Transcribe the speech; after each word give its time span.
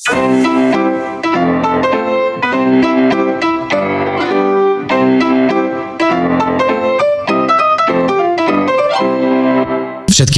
Všetky 0.00 0.16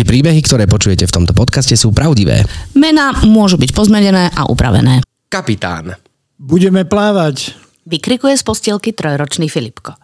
príbehy, 0.02 0.42
ktoré 0.42 0.66
počujete 0.66 1.06
v 1.06 1.14
tomto 1.14 1.30
podcaste 1.30 1.78
sú 1.78 1.94
pravdivé. 1.94 2.42
Mená 2.74 3.14
môžu 3.22 3.54
byť 3.54 3.70
pozmenené 3.70 4.34
a 4.34 4.50
upravené. 4.50 5.06
Kapitán. 5.30 5.94
Budeme 6.42 6.82
plávať. 6.82 7.54
Vykrikuje 7.86 8.34
z 8.34 8.42
postielky 8.42 8.90
trojročný 8.90 9.46
Filipko. 9.46 9.94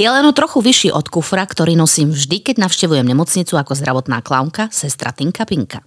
Je 0.00 0.08
len 0.08 0.24
o 0.24 0.32
trochu 0.32 0.64
vyšší 0.64 0.88
od 0.88 1.12
kufra, 1.12 1.44
ktorý 1.44 1.76
nosím 1.76 2.16
vždy, 2.16 2.48
keď 2.48 2.64
navštevujem 2.64 3.04
nemocnicu 3.04 3.60
ako 3.60 3.76
zdravotná 3.76 4.24
klaunka, 4.24 4.72
sestra 4.72 5.12
Tinka 5.12 5.44
Pinka. 5.44 5.84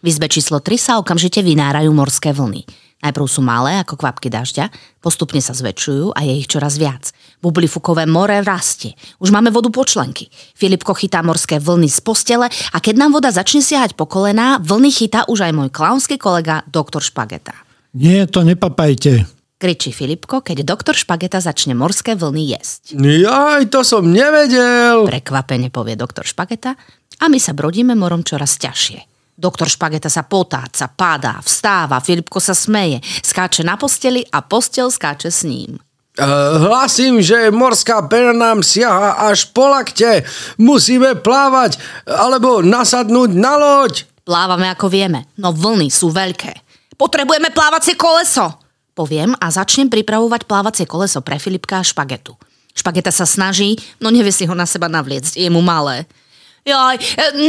V 0.00 0.08
izbe 0.08 0.32
číslo 0.32 0.64
3 0.64 0.80
sa 0.80 0.92
okamžite 0.96 1.44
vynárajú 1.44 1.92
morské 1.92 2.32
vlny. 2.32 2.64
Najprv 3.00 3.26
sú 3.28 3.40
malé 3.44 3.80
ako 3.80 4.00
kvapky 4.00 4.32
dažďa, 4.32 4.72
postupne 5.00 5.40
sa 5.40 5.56
zväčšujú 5.56 6.16
a 6.16 6.20
je 6.24 6.40
ich 6.40 6.48
čoraz 6.48 6.76
viac. 6.76 7.12
Bublifukové 7.40 8.04
more 8.04 8.40
rastie. 8.44 8.96
Už 9.20 9.32
máme 9.32 9.52
vodu 9.52 9.72
po 9.72 9.84
členky. 9.84 10.28
Filipko 10.56 10.92
chytá 10.92 11.20
morské 11.24 11.56
vlny 11.60 11.88
z 11.88 12.00
postele 12.00 12.48
a 12.48 12.76
keď 12.80 12.94
nám 12.96 13.16
voda 13.16 13.32
začne 13.32 13.64
siahať 13.64 13.96
po 13.96 14.04
kolená, 14.04 14.60
vlny 14.60 14.88
chytá 14.92 15.24
už 15.28 15.48
aj 15.48 15.52
môj 15.52 15.68
klaunský 15.72 16.16
kolega 16.20 16.64
doktor 16.68 17.04
Špageta. 17.04 17.56
Nie, 17.96 18.28
to 18.28 18.40
nepapajte. 18.44 19.24
Kričí 19.60 19.92
Filipko, 19.92 20.40
keď 20.40 20.64
doktor 20.64 20.96
Špageta 20.96 21.44
začne 21.44 21.76
morské 21.76 22.16
vlny 22.16 22.56
jesť. 22.56 22.96
Jaj, 22.96 23.68
to 23.68 23.84
som 23.84 24.08
nevedel. 24.08 25.04
Prekvapene 25.04 25.68
povie 25.68 25.96
doktor 25.96 26.24
Špageta 26.24 26.72
a 27.20 27.24
my 27.28 27.36
sa 27.36 27.52
brodíme 27.52 27.92
morom 27.92 28.24
čoraz 28.24 28.56
ťažšie. 28.56 29.09
Doktor 29.40 29.72
Špageta 29.72 30.12
sa 30.12 30.20
potáca, 30.20 30.84
padá, 30.84 31.40
vstáva, 31.40 32.04
Filipko 32.04 32.36
sa 32.44 32.52
smeje, 32.52 33.00
skáče 33.24 33.64
na 33.64 33.80
posteli 33.80 34.20
a 34.28 34.44
postel 34.44 34.92
skáče 34.92 35.32
s 35.32 35.48
ním. 35.48 35.80
Uh, 36.20 36.60
hlasím, 36.68 37.24
že 37.24 37.48
morská 37.48 38.04
pena 38.04 38.36
nám 38.36 38.60
siaha 38.60 39.32
až 39.32 39.48
po 39.48 39.64
lakte. 39.64 40.28
Musíme 40.60 41.16
plávať 41.16 41.80
alebo 42.04 42.60
nasadnúť 42.60 43.32
na 43.32 43.56
loď. 43.56 44.04
Plávame 44.28 44.68
ako 44.68 44.92
vieme, 44.92 45.24
no 45.40 45.56
vlny 45.56 45.88
sú 45.88 46.12
veľké. 46.12 46.60
Potrebujeme 47.00 47.48
plávacie 47.48 47.96
koleso, 47.96 48.60
poviem 48.92 49.32
a 49.40 49.48
začnem 49.48 49.88
pripravovať 49.88 50.44
plávacie 50.44 50.84
koleso 50.84 51.24
pre 51.24 51.40
Filipka 51.40 51.80
a 51.80 51.86
Špagetu. 51.86 52.36
Špageta 52.76 53.08
sa 53.08 53.24
snaží, 53.24 53.80
no 54.04 54.12
nevie 54.12 54.36
si 54.36 54.44
ho 54.44 54.52
na 54.52 54.68
seba 54.68 54.92
navliecť, 54.92 55.40
je 55.40 55.48
mu 55.48 55.64
malé. 55.64 56.04
Jaj, 56.60 56.96
e, 57.00 57.04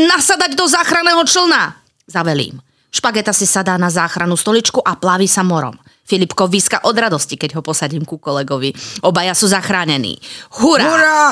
nasadať 0.08 0.56
do 0.56 0.64
záchranného 0.72 1.28
člna, 1.28 1.81
zavelím. 2.12 2.59
Špageta 2.92 3.31
si 3.31 3.48
sadá 3.48 3.80
na 3.80 3.88
záchranu 3.88 4.36
stoličku 4.36 4.84
a 4.84 5.00
plaví 5.00 5.23
sa 5.23 5.48
morom. 5.48 5.80
Filipko 6.04 6.52
vyska 6.52 6.84
od 6.84 7.00
radosti, 7.00 7.40
keď 7.40 7.56
ho 7.56 7.62
posadím 7.64 8.03
ku 8.03 8.20
kolegovi. 8.20 8.76
Obaja 9.08 9.31
sú 9.31 9.48
zachránení. 9.48 10.20
Hurá! 10.59 10.84
Hurá! 10.92 11.26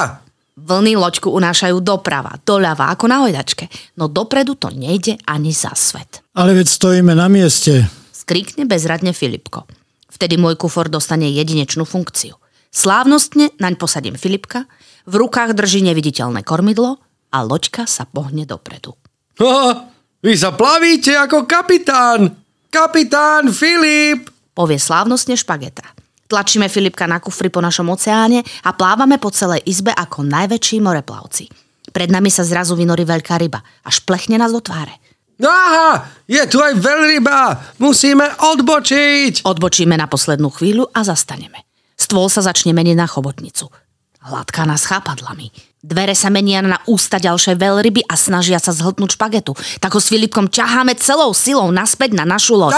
Vlny 0.59 0.95
loďku 0.95 1.31
unášajú 1.31 1.79
doprava, 1.83 2.39
doľava, 2.43 2.91
ako 2.95 3.05
na 3.11 3.27
hojdačke. 3.27 3.67
No 3.99 4.07
dopredu 4.07 4.55
to 4.55 4.71
nejde 4.71 5.19
ani 5.27 5.51
za 5.51 5.75
svet. 5.75 6.23
Ale 6.35 6.55
veď 6.55 6.67
stojíme 6.67 7.11
na 7.11 7.27
mieste. 7.31 7.87
Skrikne 8.11 8.63
bezradne 8.63 9.11
Filipko. 9.11 9.67
Vtedy 10.11 10.35
môj 10.35 10.59
kufor 10.59 10.91
dostane 10.91 11.31
jedinečnú 11.31 11.87
funkciu. 11.87 12.35
Slávnostne 12.69 13.55
naň 13.57 13.79
posadím 13.79 14.19
Filipka, 14.19 14.67
v 15.09 15.25
rukách 15.25 15.57
drží 15.57 15.81
neviditeľné 15.81 16.43
kormidlo 16.43 17.01
a 17.33 17.37
loďka 17.41 17.89
sa 17.89 18.05
pohne 18.05 18.45
dopredu. 18.45 18.93
Ha, 19.41 19.88
vy 20.19 20.33
sa 20.35 20.51
plavíte 20.51 21.15
ako 21.15 21.47
kapitán. 21.47 22.35
Kapitán 22.69 23.49
Filip. 23.55 24.29
povie 24.53 24.75
slávnostne 24.75 25.39
špageta. 25.39 25.87
Tlačíme 26.29 26.69
Filipka 26.69 27.09
na 27.09 27.17
kufri 27.17 27.49
po 27.49 27.57
našom 27.63 27.89
oceáne 27.89 28.45
a 28.61 28.69
plávame 28.75 29.17
po 29.17 29.33
celej 29.33 29.65
izbe 29.65 29.89
ako 29.89 30.21
najväčší 30.27 30.77
moreplavci. 30.83 31.49
Pred 31.89 32.09
nami 32.13 32.29
sa 32.29 32.45
zrazu 32.45 32.77
vynorí 32.77 33.01
veľká 33.01 33.41
ryba 33.41 33.63
a 33.63 33.89
šplechne 33.89 34.37
nás 34.37 34.53
do 34.53 34.61
tváre. 34.61 34.93
Aha, 35.39 36.05
je 36.27 36.43
tu 36.51 36.59
aj 36.59 36.75
veľryba. 36.75 37.39
Musíme 37.79 38.27
odbočiť. 38.53 39.47
Odbočíme 39.47 39.95
na 39.95 40.05
poslednú 40.05 40.51
chvíľu 40.51 40.91
a 40.91 41.01
zastaneme. 41.07 41.63
Stôl 41.95 42.27
sa 42.27 42.43
začne 42.43 42.75
meniť 42.75 42.95
na 42.99 43.07
chobotnicu. 43.07 43.71
Hladká 44.19 44.67
nás 44.67 44.83
chápadlami. 44.83 45.68
Dvere 45.79 46.11
sa 46.11 46.27
menia 46.27 46.59
na 46.59 46.75
ústa 46.91 47.23
ďalšej 47.23 47.55
veľryby 47.55 48.03
a 48.03 48.19
snažia 48.19 48.59
sa 48.59 48.75
zhltnúť 48.75 49.15
špagetu. 49.15 49.55
Tak 49.79 49.95
ho 49.95 50.03
s 50.03 50.11
Filipkom 50.11 50.51
ťaháme 50.51 50.91
celou 50.99 51.31
silou 51.31 51.71
naspäť 51.71 52.19
na 52.19 52.27
našu 52.27 52.59
loď. 52.59 52.75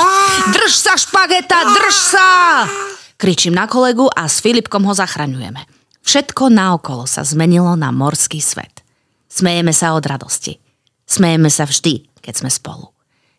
Drž 0.53 0.69
sa, 0.69 0.93
špageta, 0.93 1.65
drž 1.65 1.95
sa! 1.97 2.27
Kričím 3.17 3.57
na 3.57 3.65
kolegu 3.65 4.05
a 4.05 4.29
s 4.29 4.37
Filipkom 4.37 4.85
ho 4.85 4.93
zachraňujeme. 4.93 5.65
Všetko 6.05 6.53
naokolo 6.53 7.09
sa 7.09 7.25
zmenilo 7.25 7.73
na 7.73 7.89
morský 7.89 8.37
svet. 8.37 8.85
Smejeme 9.25 9.73
sa 9.73 9.97
od 9.97 10.05
radosti. 10.05 10.61
Smejeme 11.09 11.49
sa 11.49 11.65
vždy, 11.65 12.05
keď 12.21 12.33
sme 12.37 12.53
spolu. 12.53 12.90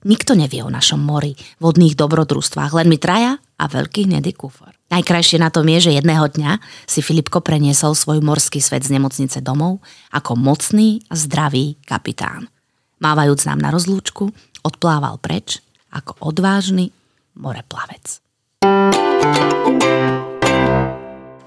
Nikto 0.03 0.35
nevie 0.35 0.67
o 0.67 0.71
našom 0.71 0.99
mori, 0.99 1.39
vodných 1.63 1.95
dobrodružstvách, 1.95 2.75
len 2.75 2.91
my 2.91 2.99
traja 2.99 3.39
a 3.39 3.65
veľký 3.71 4.11
hnedý 4.11 4.35
kufor. 4.35 4.75
Najkrajšie 4.91 5.39
na 5.39 5.49
tom 5.49 5.65
je, 5.71 5.89
že 5.89 5.97
jedného 5.97 6.27
dňa 6.27 6.59
si 6.91 7.01
Filipko 7.01 7.39
preniesol 7.39 7.95
svoj 7.95 8.19
morský 8.19 8.59
svet 8.59 8.83
z 8.83 8.99
nemocnice 8.99 9.39
domov 9.39 9.79
ako 10.11 10.35
mocný 10.35 11.07
a 11.07 11.15
zdravý 11.15 11.79
kapitán. 11.87 12.51
Mávajúc 12.99 13.47
nám 13.47 13.63
na 13.63 13.71
rozlúčku, 13.71 14.35
odplával 14.67 15.23
preč 15.23 15.63
ako 15.95 16.19
odvážny 16.35 16.91
moreplavec. 17.39 18.21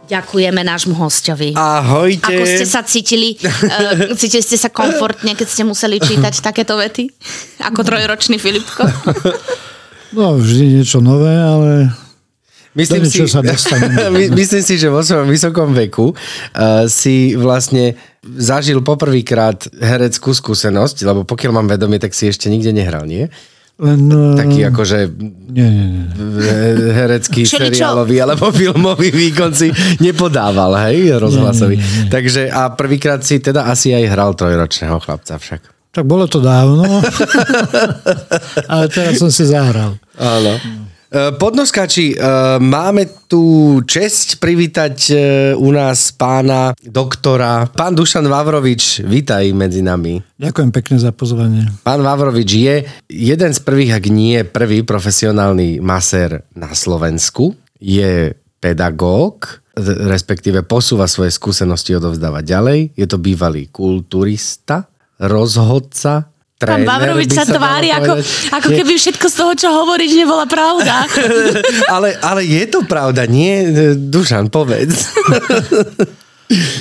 Ďakujeme 0.06 0.62
nášmu 0.62 0.94
hostovi. 0.94 1.58
Ahojte. 1.58 2.30
Ako 2.30 2.44
ste 2.46 2.66
sa 2.70 2.86
cítili? 2.86 3.42
Uh, 3.42 4.14
cítili 4.22 4.46
ste 4.46 4.58
sa 4.58 4.70
komfortne, 4.70 5.34
keď 5.34 5.48
ste 5.50 5.64
museli 5.66 5.98
čítať 5.98 6.46
takéto 6.46 6.78
vety? 6.78 7.10
Ako 7.66 7.82
trojročný 7.82 8.38
Filipko? 8.38 8.86
No, 10.16 10.40
vždy 10.40 10.80
niečo 10.80 11.04
nové, 11.04 11.36
ale 11.36 11.92
Myslím 12.76 13.08
si, 13.08 13.24
sa. 13.28 13.40
My- 14.16 14.32
myslím 14.32 14.64
si, 14.64 14.76
že 14.76 14.92
vo 14.92 15.00
svojom 15.00 15.32
vysokom 15.32 15.72
veku 15.72 16.12
uh, 16.12 16.88
si 16.92 17.36
vlastne 17.36 17.96
zažil 18.24 18.84
poprvýkrát 18.84 19.68
hereckú 19.80 20.36
skúsenosť, 20.36 21.08
lebo 21.08 21.24
pokiaľ 21.24 21.52
mám 21.52 21.68
vedomie, 21.72 22.00
tak 22.00 22.12
si 22.12 22.28
ešte 22.28 22.52
nikde 22.52 22.76
nehral, 22.76 23.08
nie? 23.08 23.32
Len, 23.76 24.08
uh, 24.08 24.40
Taký 24.40 24.72
akože 24.72 25.00
Nie, 25.52 25.68
nie, 25.68 25.88
nie. 25.92 26.04
eh, 26.40 26.96
herecký, 26.96 27.44
seriálový 27.44 28.24
alebo 28.24 28.48
filmový 28.48 29.12
výkon 29.12 29.52
si 29.52 29.68
nepodával, 30.00 30.80
hej, 30.88 31.12
rozhlasový. 31.20 31.76
Nie, 31.76 31.84
nie, 31.84 32.04
nie. 32.08 32.12
Takže 32.12 32.48
a 32.48 32.72
prvýkrát 32.72 33.20
si 33.20 33.44
teda 33.44 33.68
asi 33.68 33.92
aj 33.92 34.04
hral 34.08 34.32
trojročného 34.32 34.96
chlapca 35.04 35.36
však. 35.36 35.92
Tak 35.92 36.04
bolo 36.08 36.28
to 36.28 36.40
dávno, 36.40 36.84
ale 38.72 38.86
teraz 38.92 39.20
som 39.20 39.32
si 39.32 39.44
zahral. 39.48 39.96
Áno. 40.16 40.56
E, 41.16 41.32
Podnoskači, 41.40 42.12
e, 42.12 42.16
máme 42.60 43.08
tu 43.32 43.80
česť 43.88 44.36
privítať 44.36 44.96
e, 45.08 45.14
u 45.56 45.72
nás 45.72 46.12
pána 46.12 46.76
doktora. 46.84 47.72
Pán 47.72 47.96
Dušan 47.96 48.28
Vavrovič, 48.28 49.00
vítaj 49.08 49.48
medzi 49.56 49.80
nami. 49.80 50.20
Ďakujem 50.36 50.76
pekne 50.76 51.00
za 51.00 51.16
pozvanie. 51.16 51.72
Pán 51.88 52.04
Vavrovič 52.04 52.50
je 52.52 52.76
jeden 53.08 53.52
z 53.56 53.60
prvých, 53.64 53.96
ak 53.96 54.06
nie 54.12 54.44
prvý 54.44 54.84
profesionálny 54.84 55.80
masér 55.80 56.44
na 56.52 56.76
Slovensku. 56.76 57.56
Je 57.80 58.36
pedagóg, 58.60 59.64
respektíve 60.12 60.68
posúva 60.68 61.08
svoje 61.08 61.32
skúsenosti 61.32 61.96
odovzdávať 61.96 62.44
ďalej. 62.44 62.80
Je 62.92 63.08
to 63.08 63.24
bývalý 63.24 63.72
kulturista, 63.72 64.92
rozhodca, 65.24 66.35
Pán 66.56 66.88
tréner, 66.88 66.88
Vavrovič 66.88 67.36
sa 67.36 67.44
tvári, 67.44 67.92
ako, 67.92 68.16
ako 68.56 68.70
keby 68.72 68.96
všetko 68.96 69.28
z 69.28 69.36
toho, 69.36 69.54
čo 69.60 69.68
hovoríš, 69.76 70.16
nebola 70.16 70.48
pravda. 70.48 71.04
ale, 71.96 72.16
ale 72.24 72.48
je 72.48 72.64
to 72.72 72.88
pravda, 72.88 73.28
nie? 73.28 73.68
Dušan, 74.00 74.48
povedz. 74.48 75.12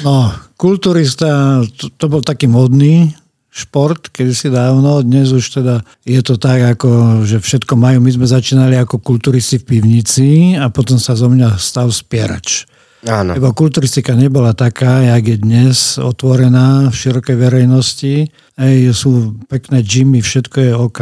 No, 0.06 0.30
kulturista, 0.54 1.58
to, 1.74 1.90
to 1.90 2.06
bol 2.06 2.22
taký 2.22 2.46
modný 2.46 3.18
šport, 3.54 4.10
kedysi 4.10 4.50
dávno, 4.50 4.98
dnes 5.06 5.30
už 5.30 5.62
teda 5.62 5.86
je 6.02 6.18
to 6.26 6.34
tak, 6.38 6.74
ako, 6.74 7.22
že 7.22 7.38
všetko 7.38 7.78
majú. 7.78 8.02
My 8.02 8.10
sme 8.10 8.26
začínali 8.26 8.74
ako 8.74 8.98
kulturisti 8.98 9.62
v 9.62 9.78
pivnici 9.78 10.28
a 10.58 10.70
potom 10.74 10.98
sa 10.98 11.14
zo 11.14 11.30
mňa 11.30 11.54
stal 11.58 11.94
spierač. 11.94 12.66
Áno. 13.04 13.36
Lebo 13.36 13.52
kulturistika 13.52 14.16
nebola 14.16 14.56
taká, 14.56 15.04
jak 15.04 15.24
je 15.28 15.36
dnes, 15.36 16.00
otvorená 16.00 16.88
v 16.88 16.96
širokej 16.96 17.36
verejnosti. 17.36 18.32
Hej, 18.56 18.96
sú 18.96 19.36
pekné 19.44 19.84
gymy, 19.84 20.24
všetko 20.24 20.56
je 20.56 20.72
OK. 20.72 21.00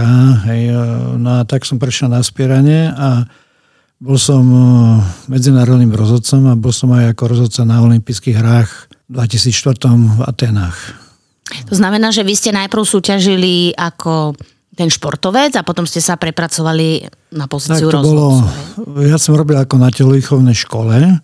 Hej, 0.50 0.62
e, 0.74 0.82
no 1.22 1.38
a 1.38 1.46
tak 1.46 1.62
som 1.62 1.78
prešiel 1.78 2.10
na 2.10 2.18
spieranie 2.26 2.90
a 2.90 3.22
bol 4.02 4.18
som 4.18 4.42
e, 4.42 4.58
medzinárodným 5.30 5.94
rozhodcom 5.94 6.50
a 6.50 6.58
bol 6.58 6.74
som 6.74 6.90
aj 6.90 7.14
ako 7.14 7.22
rozhodca 7.38 7.62
na 7.62 7.78
olympijských 7.86 8.34
hrách 8.34 8.70
v 9.06 9.22
2004 9.22 10.18
v 10.18 10.20
Atenách. 10.26 10.78
To 11.70 11.74
znamená, 11.78 12.10
že 12.10 12.26
vy 12.26 12.34
ste 12.34 12.50
najprv 12.50 12.82
súťažili 12.82 13.78
ako 13.78 14.34
ten 14.72 14.88
športovec 14.88 15.54
a 15.54 15.62
potom 15.62 15.84
ste 15.84 16.00
sa 16.00 16.16
prepracovali 16.16 17.04
na 17.36 17.44
Tak 17.44 17.52
pozíciu 17.52 17.92
bolo, 17.92 18.42
rozhodcu. 18.42 19.04
ja 19.04 19.20
som 19.20 19.36
robil 19.36 19.60
ako 19.60 19.76
na 19.76 19.92
telovýchovnej 19.92 20.56
škole, 20.56 21.20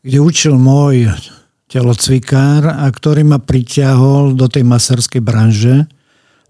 kde 0.00 0.18
učil 0.20 0.56
môj 0.56 1.12
telocvikár, 1.70 2.66
a 2.66 2.90
ktorý 2.90 3.22
ma 3.22 3.38
pritiahol 3.38 4.34
do 4.34 4.50
tej 4.50 4.66
maserskej 4.66 5.22
branže, 5.22 5.86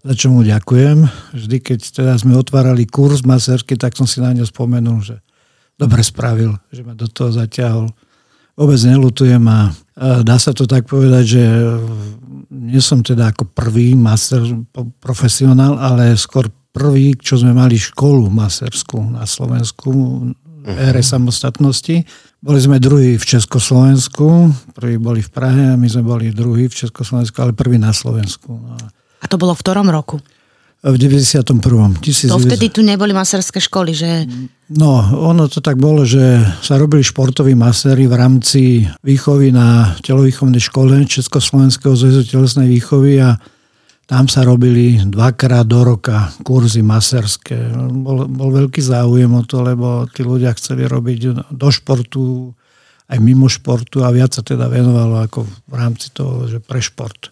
za 0.01 0.13
čo 0.17 0.33
mu 0.33 0.41
ďakujem. 0.41 1.05
Vždy, 1.29 1.57
keď 1.61 1.79
teda 1.93 2.13
sme 2.17 2.33
otvárali 2.33 2.89
kurz 2.89 3.21
maserský, 3.21 3.77
tak 3.77 3.93
som 3.93 4.09
si 4.09 4.17
na 4.17 4.33
ňo 4.33 4.49
spomenul, 4.49 5.05
že 5.05 5.21
dobre 5.77 6.01
spravil, 6.01 6.57
že 6.73 6.81
ma 6.81 6.97
do 6.97 7.05
toho 7.05 7.29
zaťahol. 7.29 7.93
Vôbec 8.57 8.81
nelutujem 8.81 9.45
a 9.45 9.69
dá 10.25 10.41
sa 10.41 10.57
to 10.57 10.65
tak 10.65 10.89
povedať, 10.89 11.23
že 11.37 11.43
nie 12.49 12.81
som 12.81 13.05
teda 13.05 13.29
ako 13.29 13.45
prvý 13.53 13.93
master 13.93 14.41
profesionál, 14.97 15.77
ale 15.77 16.17
skôr 16.17 16.49
prvý, 16.73 17.13
čo 17.13 17.37
sme 17.37 17.53
mali 17.53 17.77
školu 17.77 18.25
maserskú 18.31 19.05
na 19.05 19.29
Slovensku 19.29 19.91
v 20.61 20.77
ére 20.81 21.05
samostatnosti. 21.05 22.03
Boli 22.41 22.57
sme 22.57 22.81
druhí 22.81 23.21
v 23.21 23.25
Československu, 23.37 24.49
prvý 24.73 24.97
boli 24.97 25.21
v 25.21 25.29
Prahe 25.29 25.63
a 25.73 25.75
my 25.77 25.85
sme 25.85 26.01
boli 26.01 26.33
druhí 26.33 26.65
v 26.65 26.73
Československu, 26.73 27.37
ale 27.37 27.53
prvý 27.53 27.77
na 27.77 27.93
Slovensku. 27.93 28.57
No. 28.57 28.73
a 29.21 29.25
to 29.29 29.37
bolo 29.37 29.53
v 29.53 29.61
ktorom 29.61 29.85
roku? 29.93 30.17
V 30.81 30.97
91. 30.97 31.45
To 32.01 32.41
vtedy 32.41 32.73
tu 32.73 32.81
neboli 32.81 33.13
maserské 33.13 33.61
školy, 33.61 33.93
že 33.93 34.25
No, 34.73 35.03
ono 35.29 35.45
to 35.45 35.61
tak 35.61 35.77
bolo, 35.77 36.01
že 36.01 36.41
sa 36.65 36.81
robili 36.81 37.05
športoví 37.05 37.53
maséri 37.53 38.09
v 38.09 38.15
rámci 38.17 38.89
výchovy 39.05 39.53
na 39.53 39.93
telovýchovnej 40.01 40.63
škole 40.63 41.05
Československého 41.05 41.93
zväzu 41.93 42.25
telesnej 42.25 42.71
výchovy 42.71 43.21
a 43.21 43.37
tam 44.11 44.27
sa 44.27 44.43
robili 44.43 44.99
dvakrát 45.07 45.63
do 45.63 45.87
roka 45.87 46.35
kurzy 46.43 46.83
maserské. 46.83 47.71
Bol, 47.95 48.27
bol 48.27 48.51
veľký 48.51 48.83
záujem 48.83 49.31
o 49.31 49.39
to, 49.47 49.63
lebo 49.63 50.03
tí 50.11 50.27
ľudia 50.27 50.51
chceli 50.59 50.83
robiť 50.83 51.47
do 51.47 51.69
športu, 51.71 52.51
aj 53.07 53.17
mimo 53.23 53.47
športu 53.47 54.03
a 54.03 54.11
viac 54.11 54.35
sa 54.35 54.43
teda 54.43 54.67
venovalo 54.67 55.23
ako 55.23 55.47
v 55.47 55.73
rámci 55.79 56.11
toho, 56.11 56.43
že 56.51 56.59
pre 56.59 56.83
šport. 56.83 57.31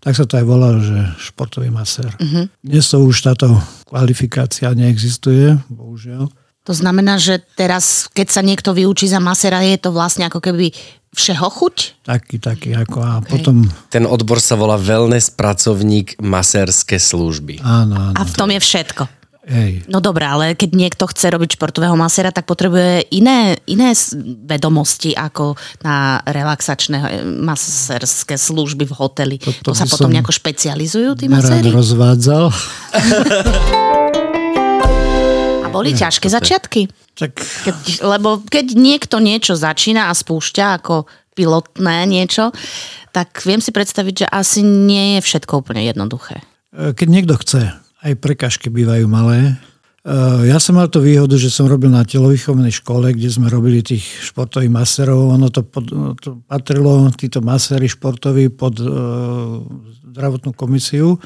Tak 0.00 0.16
sa 0.16 0.24
to 0.24 0.40
aj 0.40 0.48
volalo, 0.48 0.80
že 0.80 0.96
športový 1.20 1.68
masér. 1.68 2.08
Uh-huh. 2.16 2.48
Dnes 2.64 2.88
to 2.88 3.04
už 3.04 3.20
táto 3.20 3.60
kvalifikácia 3.84 4.72
neexistuje, 4.72 5.60
bohužiaľ. 5.68 6.32
To 6.64 6.72
znamená, 6.72 7.20
že 7.20 7.44
teraz, 7.54 8.08
keď 8.10 8.26
sa 8.28 8.40
niekto 8.40 8.72
vyučí 8.72 9.04
za 9.04 9.20
masera, 9.20 9.60
je 9.60 9.76
to 9.76 9.92
vlastne 9.92 10.24
ako 10.24 10.40
keby 10.40 10.72
všeho 11.12 11.46
chuť? 11.46 11.76
Taký, 12.02 12.36
taký 12.40 12.74
ako 12.74 12.98
a 12.98 13.20
potom, 13.22 13.68
Ten 13.86 14.02
odbor 14.02 14.42
sa 14.42 14.56
volá 14.56 14.74
wellness 14.74 15.30
pracovník 15.30 16.18
masérske 16.18 16.98
služby. 16.98 17.62
áno, 17.62 18.10
áno, 18.10 18.16
A 18.16 18.24
v 18.24 18.32
tom 18.34 18.50
je 18.50 18.58
všetko. 18.58 19.04
hej. 19.46 19.84
No 19.86 20.00
dobré, 20.00 20.24
ale 20.24 20.56
keď 20.56 20.74
niekto 20.74 21.04
chce 21.06 21.30
robiť 21.30 21.54
športového 21.54 21.94
masera, 21.94 22.32
tak 22.32 22.48
potrebuje 22.48 23.12
iné, 23.12 23.60
iné 23.68 23.92
vedomosti 24.42 25.12
ako 25.14 25.54
na 25.84 26.18
relaxačné 26.24 26.96
eh, 26.98 27.08
maserské 27.22 28.34
služby 28.34 28.88
v 28.88 28.94
hoteli. 28.96 29.36
Toto 29.38 29.70
to 29.70 29.78
sa 29.78 29.84
potom 29.84 30.08
som 30.08 30.16
nejako 30.16 30.32
špecializujú 30.32 31.14
tí 31.14 31.28
maséri? 31.28 31.70
rozvádzal. 31.70 32.50
Boli 35.74 35.90
ťažké 35.92 36.30
začiatky? 36.30 36.86
Tak 37.18 37.34
Keď, 37.38 38.06
lebo 38.06 38.42
keď 38.46 38.78
niekto 38.78 39.18
niečo 39.18 39.58
začína 39.58 40.10
a 40.10 40.14
spúšťa 40.14 40.78
ako 40.78 41.10
pilotné 41.34 42.06
niečo, 42.06 42.54
tak 43.10 43.42
viem 43.42 43.58
si 43.58 43.74
predstaviť, 43.74 44.14
že 44.22 44.26
asi 44.30 44.62
nie 44.62 45.18
je 45.18 45.20
všetko 45.22 45.62
úplne 45.62 45.82
jednoduché. 45.82 46.42
e, 46.74 46.94
keď 46.94 47.08
niekto 47.10 47.34
chce, 47.38 47.70
aj 48.02 48.12
prekažky 48.18 48.70
bývajú 48.70 49.06
malé. 49.06 49.54
E, 50.02 50.50
Ja 50.50 50.58
som 50.58 50.78
mal 50.78 50.90
tú 50.90 51.02
výhodu, 51.02 51.34
že 51.38 51.50
som 51.50 51.66
robil 51.70 51.90
na 51.90 52.02
telovýchovnej 52.06 52.70
škole, 52.74 53.14
kde 53.14 53.30
sme 53.30 53.46
robili 53.50 53.82
tých 53.82 54.02
športových 54.30 54.70
maserov. 54.70 55.34
Ono 55.34 55.50
to, 55.50 55.62
pod, 55.62 55.86
to 56.18 56.42
patrilo, 56.46 57.10
títo 57.14 57.42
masery 57.42 57.86
športoví 57.86 58.50
pod 58.50 58.78
e, 58.78 58.86
zdravotnú 60.10 60.54
komisiu, 60.54 61.18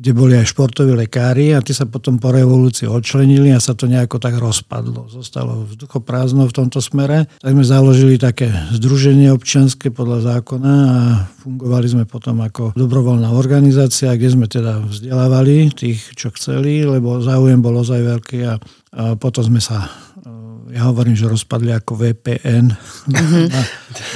kde 0.00 0.16
boli 0.16 0.32
aj 0.32 0.56
športoví 0.56 0.96
lekári 0.96 1.52
a 1.52 1.60
tí 1.60 1.76
sa 1.76 1.84
potom 1.84 2.16
po 2.16 2.32
revolúcii 2.32 2.88
odčlenili 2.88 3.52
a 3.52 3.60
sa 3.60 3.76
to 3.76 3.84
nejako 3.84 4.16
tak 4.16 4.40
rozpadlo. 4.40 5.12
Zostalo 5.12 5.68
vzduchoprázdno 5.68 6.48
v 6.48 6.56
tomto 6.56 6.80
smere. 6.80 7.28
Tak 7.44 7.52
sme 7.52 7.60
založili 7.60 8.16
také 8.16 8.48
združenie 8.72 9.28
občianske 9.28 9.92
podľa 9.92 10.40
zákona 10.40 10.72
a 10.72 10.98
fungovali 11.44 11.86
sme 11.92 12.04
potom 12.08 12.40
ako 12.40 12.72
dobrovoľná 12.72 13.28
organizácia, 13.28 14.16
kde 14.16 14.32
sme 14.32 14.48
teda 14.48 14.80
vzdelávali 14.80 15.68
tých, 15.76 16.16
čo 16.16 16.32
chceli, 16.32 16.80
lebo 16.88 17.20
záujem 17.20 17.60
bol 17.60 17.76
ozaj 17.76 18.00
veľký 18.00 18.38
a, 18.48 18.56
a 18.96 19.20
potom 19.20 19.44
sme 19.44 19.60
sa 19.60 19.84
ja 20.70 20.86
hovorím, 20.86 21.18
že 21.18 21.26
rozpadli 21.26 21.74
ako 21.74 21.98
VPN 21.98 22.70
na 23.52 23.62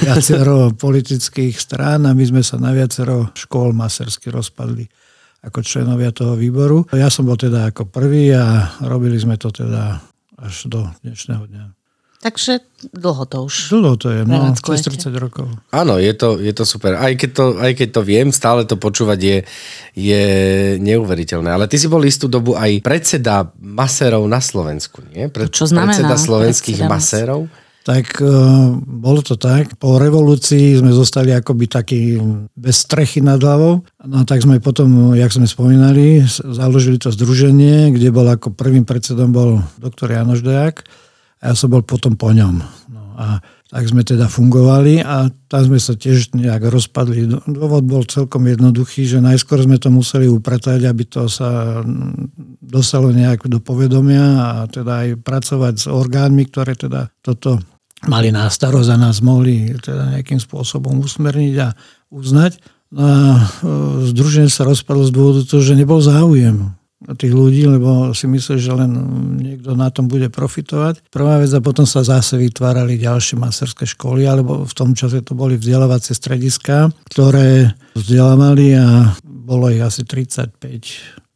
viacero 0.01 0.71
politických 0.71 1.51
strán 1.59 2.07
a 2.07 2.15
my 2.15 2.23
sme 2.25 2.41
sa 2.41 2.55
na 2.55 2.71
viacero 2.71 3.29
škôl 3.35 3.75
masersky 3.75 4.31
rozpadli 4.31 4.87
ako 5.45 5.61
členovia 5.61 6.09
toho 6.09 6.33
výboru. 6.33 6.89
Ja 6.89 7.07
som 7.07 7.23
bol 7.23 7.37
teda 7.37 7.69
ako 7.69 7.85
prvý 7.85 8.33
a 8.33 8.43
robili 8.81 9.15
sme 9.15 9.37
to 9.37 9.49
teda 9.49 10.01
až 10.35 10.55
do 10.65 10.89
dnešného 11.01 11.45
dňa. 11.45 11.65
Takže 12.15 12.57
dlho 12.89 13.23
to 13.29 13.45
už. 13.45 13.69
Dlho 13.69 13.95
to 13.95 14.09
je, 14.09 14.25
no, 14.25 14.49
Prevádzkujete. 14.49 14.89
cez 14.89 14.97
30 15.05 15.13
rokov. 15.15 15.45
Áno, 15.69 16.01
je 16.01 16.09
to, 16.09 16.41
je 16.41 16.49
to 16.51 16.65
super. 16.65 16.97
Aj 16.97 17.13
keď 17.13 17.29
to, 17.31 17.45
aj 17.61 17.71
keď 17.77 17.87
to 17.91 18.01
viem, 18.01 18.33
stále 18.33 18.65
to 18.65 18.81
počúvať 18.81 19.19
je, 19.21 19.37
je 19.93 20.23
neuveriteľné. 20.81 21.53
Ale 21.53 21.69
ty 21.69 21.77
si 21.77 21.85
bol 21.85 22.01
istú 22.01 22.25
dobu 22.25 22.57
aj 22.57 22.81
predseda 22.81 23.53
masérov 23.55 24.25
na 24.25 24.41
Slovensku, 24.41 25.05
nie? 25.07 25.29
Pre, 25.29 25.45
To 25.45 25.53
čo 25.53 25.69
znamená, 25.69 25.93
Predseda 25.93 26.17
slovenských 26.17 26.81
predseda 26.81 26.89
mas- 26.89 27.05
masérov? 27.05 27.41
Tak 27.85 28.17
e, 28.17 28.25
bolo 28.81 29.21
to 29.21 29.37
tak. 29.37 29.77
Po 29.77 30.01
revolúcii 30.01 30.81
sme 30.81 30.89
zostali 30.89 31.29
akoby 31.29 31.69
taký 31.69 32.17
bez 32.57 32.81
strechy 32.81 33.21
nad 33.21 33.37
hlavou. 33.37 33.85
No 34.09 34.25
tak 34.25 34.41
sme 34.41 34.57
potom, 34.57 35.13
jak 35.13 35.29
sme 35.29 35.45
spomínali, 35.45 36.25
založili 36.25 36.97
to 36.97 37.13
združenie, 37.13 37.93
kde 37.93 38.09
bol 38.09 38.25
ako 38.25 38.57
prvým 38.57 38.89
predsedom 38.89 39.29
bol 39.29 39.61
doktor 39.77 40.09
Janoš 40.09 40.41
Dejak 40.41 40.81
a 41.45 41.53
ja 41.53 41.53
som 41.53 41.69
bol 41.69 41.85
potom 41.85 42.17
po 42.17 42.33
ňom. 42.33 42.57
No 42.89 43.03
a 43.21 43.37
tak 43.69 43.85
sme 43.85 44.01
teda 44.01 44.33
fungovali 44.33 45.05
a 45.05 45.29
tam 45.45 45.61
sme 45.69 45.77
sa 45.77 45.93
tiež 45.93 46.33
nejak 46.33 46.65
rozpadli. 46.65 47.29
Dôvod 47.45 47.85
bol 47.85 48.01
celkom 48.09 48.49
jednoduchý, 48.49 49.05
že 49.05 49.21
najskôr 49.21 49.61
sme 49.61 49.77
to 49.77 49.93
museli 49.93 50.25
upratať, 50.25 50.89
aby 50.89 51.05
to 51.05 51.29
sa 51.29 51.81
mm, 51.85 52.33
dostalo 52.65 53.13
nejak 53.13 53.45
do 53.45 53.61
povedomia 53.61 54.25
a 54.41 54.49
teda 54.65 55.05
aj 55.05 55.09
pracovať 55.21 55.73
s 55.75 55.85
orgánmi, 55.85 56.49
ktoré 56.49 56.73
teda 56.73 57.13
toto 57.21 57.61
mali 58.05 58.29
na 58.29 58.49
starosť 58.49 58.89
a 58.93 58.97
nás 58.97 59.19
mohli 59.19 59.73
teda 59.77 60.17
nejakým 60.17 60.39
spôsobom 60.41 61.01
usmerniť 61.01 61.55
a 61.61 61.73
uznať. 62.09 62.57
No 62.95 63.01
a 63.01 63.17
e, 63.35 63.39
združenie 64.13 64.47
sa 64.47 64.63
rozpadlo 64.63 65.03
z 65.09 65.11
dôvodu 65.11 65.41
toho, 65.43 65.61
že 65.61 65.75
nebol 65.75 65.99
záujem 65.99 66.73
tých 67.13 67.33
ľudí, 67.37 67.69
lebo 67.69 68.17
si 68.17 68.25
mysleli, 68.25 68.57
že 68.57 68.73
len 68.73 68.91
niekto 69.37 69.77
na 69.77 69.93
tom 69.93 70.09
bude 70.09 70.33
profitovať. 70.33 71.05
Prvá 71.13 71.37
vec 71.37 71.53
a 71.53 71.61
potom 71.61 71.85
sa 71.85 72.01
zase 72.01 72.39
vytvárali 72.41 72.97
ďalšie 72.97 73.37
masterské 73.37 73.85
školy, 73.85 74.25
alebo 74.25 74.65
v 74.65 74.73
tom 74.73 74.97
čase 74.97 75.21
to 75.21 75.37
boli 75.37 75.59
vzdelávacie 75.59 76.17
strediska, 76.17 76.89
ktoré 77.13 77.77
vzdelávali 77.93 78.73
a 78.73 79.13
bolo 79.21 79.69
ich 79.69 79.83
asi 79.85 80.01
35 80.01 80.57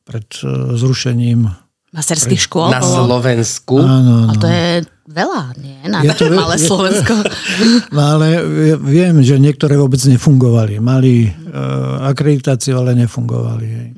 pred 0.09 0.27
e, 0.41 0.45
zrušením. 0.73 1.45
Maserských 1.93 2.41
škôl 2.41 2.69
Na. 2.73 2.81
Slovensku? 2.81 3.77
Áno, 3.77 4.29
A 4.29 4.33
áno. 4.33 4.41
to 4.41 4.47
je 4.49 4.85
veľa, 5.09 5.57
nie? 5.57 5.79
Na 5.89 6.05
také 6.05 6.29
to- 6.29 6.37
malé 6.37 6.55
Slovensko. 6.61 7.13
No 7.95 8.01
ale 8.15 8.45
viem, 8.77 9.19
že 9.25 9.41
niektoré 9.41 9.75
vôbec 9.75 9.99
nefungovali. 10.05 10.77
Mali 10.77 11.25
uh, 11.27 12.05
akreditáciu, 12.05 12.77
ale 12.77 12.93
nefungovali. 12.95 13.67
Hej. 13.67 13.89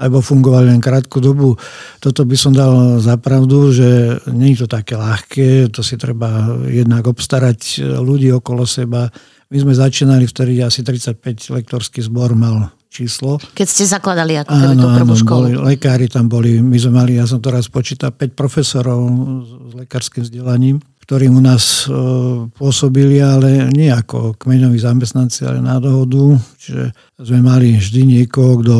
Alebo 0.00 0.24
fungovali 0.24 0.72
len 0.72 0.80
krátku 0.80 1.20
dobu. 1.20 1.56
Toto 2.00 2.24
by 2.24 2.36
som 2.36 2.52
dal 2.56 3.00
za 3.00 3.16
pravdu, 3.20 3.68
že 3.72 4.20
nie 4.32 4.56
je 4.56 4.64
to 4.64 4.68
také 4.68 4.96
ľahké. 4.96 5.68
To 5.76 5.84
si 5.84 6.00
treba 6.00 6.56
jednak 6.68 7.04
obstarať 7.04 7.84
ľudí 8.00 8.32
okolo 8.32 8.64
seba. 8.64 9.08
My 9.50 9.58
sme 9.60 9.76
začínali 9.76 10.24
vtedy, 10.24 10.60
asi 10.64 10.80
35 10.80 11.52
lektorský 11.52 12.00
zbor 12.00 12.32
mal 12.32 12.72
číslo. 12.90 13.38
Keď 13.54 13.66
ste 13.70 13.86
zakladali 13.86 14.34
ako 14.42 14.50
keby 14.50 14.74
tú 14.74 14.88
prvú 14.90 15.14
školu. 15.14 15.42
boli, 15.46 15.54
lekári 15.78 16.10
tam 16.10 16.26
boli, 16.26 16.58
my 16.58 16.74
sme 16.74 16.92
mali, 16.98 17.16
ja 17.16 17.24
som 17.24 17.38
to 17.38 17.54
raz 17.54 17.70
počítal, 17.70 18.10
5 18.10 18.34
profesorov 18.34 18.98
s 19.70 19.72
lekárskym 19.78 20.26
vzdelaním, 20.26 20.82
ktorí 21.10 21.26
u 21.26 21.42
nás 21.42 21.90
e, 21.90 21.98
pôsobili, 22.54 23.18
ale 23.18 23.66
nie 23.74 23.90
ako 23.90 24.38
kmeňoví 24.38 24.78
zamestnanci, 24.78 25.42
ale 25.42 25.58
na 25.58 25.82
dohodu. 25.82 26.38
Čiže 26.54 26.94
sme 27.18 27.42
mali 27.42 27.74
vždy 27.74 28.00
niekoho, 28.06 28.62
kto, 28.62 28.76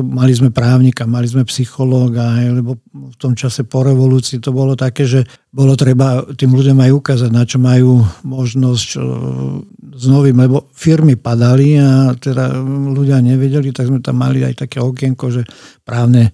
mali 0.00 0.32
sme 0.32 0.48
právnika, 0.48 1.04
mali 1.04 1.28
sme 1.28 1.44
psychológa, 1.44 2.40
lebo 2.40 2.80
v 2.88 3.16
tom 3.20 3.36
čase 3.36 3.68
po 3.68 3.84
revolúcii 3.84 4.40
to 4.40 4.48
bolo 4.48 4.80
také, 4.80 5.04
že 5.04 5.28
bolo 5.52 5.76
treba 5.76 6.24
tým 6.24 6.56
ľuďom 6.56 6.80
aj 6.80 7.04
ukázať, 7.04 7.28
na 7.28 7.44
čo 7.44 7.60
majú 7.60 8.00
možnosť 8.24 8.88
e, 8.96 9.00
s 9.92 10.04
novým, 10.08 10.40
lebo 10.40 10.72
firmy 10.72 11.20
padali 11.20 11.76
a 11.76 12.16
teda 12.16 12.64
ľudia 12.96 13.20
nevedeli, 13.20 13.76
tak 13.76 13.92
sme 13.92 14.00
tam 14.00 14.24
mali 14.24 14.40
aj 14.40 14.64
také 14.64 14.80
okienko, 14.80 15.28
že 15.28 15.44
právne 15.84 16.32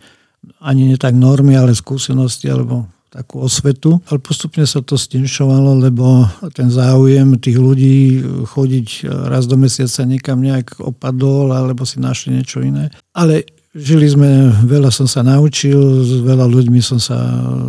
ani 0.63 0.95
nie 0.95 0.95
tak 0.95 1.19
normy, 1.19 1.59
ale 1.59 1.75
skúsenosti 1.75 2.47
alebo 2.47 2.87
takú 3.13 3.45
osvetu, 3.45 4.01
ale 4.09 4.19
postupne 4.25 4.65
sa 4.65 4.81
to 4.81 4.97
stinšovalo, 4.97 5.85
lebo 5.85 6.25
ten 6.57 6.73
záujem 6.73 7.37
tých 7.37 7.61
ľudí 7.61 8.25
chodiť 8.49 9.05
raz 9.29 9.45
do 9.45 9.61
mesiaca 9.61 10.09
niekam 10.09 10.41
nejak 10.41 10.81
opadol, 10.81 11.53
alebo 11.53 11.85
si 11.85 12.01
našli 12.01 12.41
niečo 12.41 12.65
iné. 12.65 12.89
Ale 13.13 13.45
žili 13.77 14.09
sme, 14.09 14.49
veľa 14.65 14.89
som 14.89 15.05
sa 15.05 15.21
naučil, 15.21 15.77
s 16.05 16.25
veľa 16.25 16.49
ľuďmi 16.49 16.81
som 16.81 16.97
sa 16.97 17.21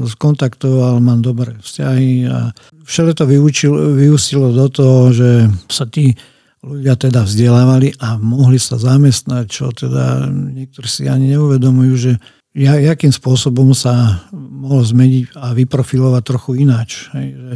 skontaktoval, 0.08 1.04
mám 1.04 1.20
dobré 1.20 1.60
vzťahy 1.60 2.28
a 2.32 2.56
všele 2.88 3.12
to 3.12 3.28
vyučil, 3.28 4.00
vyústilo 4.00 4.48
do 4.56 4.72
toho, 4.72 5.12
že 5.12 5.52
sa 5.68 5.84
tí 5.84 6.16
ľudia 6.64 6.96
teda 6.96 7.28
vzdelávali 7.28 8.00
a 8.00 8.16
mohli 8.16 8.56
sa 8.56 8.80
zamestnať, 8.80 9.46
čo 9.52 9.76
teda 9.76 10.32
niektorí 10.32 10.88
si 10.88 11.12
ani 11.12 11.36
neuvedomujú, 11.36 11.94
že 12.00 12.16
ja, 12.54 12.78
jakým 12.78 13.10
spôsobom 13.10 13.74
sa 13.74 14.26
mohol 14.34 14.86
zmeniť 14.86 15.34
a 15.38 15.58
vyprofilovať 15.58 16.24
trochu 16.24 16.52
ináč. 16.62 17.10
Hej, 17.18 17.28
že 17.34 17.54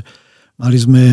mali 0.58 0.77
sme 0.77 1.04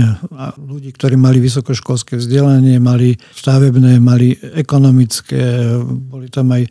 ľudí, 0.57 0.91
ktorí 0.97 1.21
mali 1.21 1.37
vysokoškolské 1.39 2.17
vzdelanie, 2.17 2.81
mali 2.81 3.13
stavebné, 3.37 4.01
mali 4.01 4.33
ekonomické, 4.57 5.77
boli 5.85 6.33
tam 6.33 6.57
aj 6.57 6.65
e, 6.65 6.71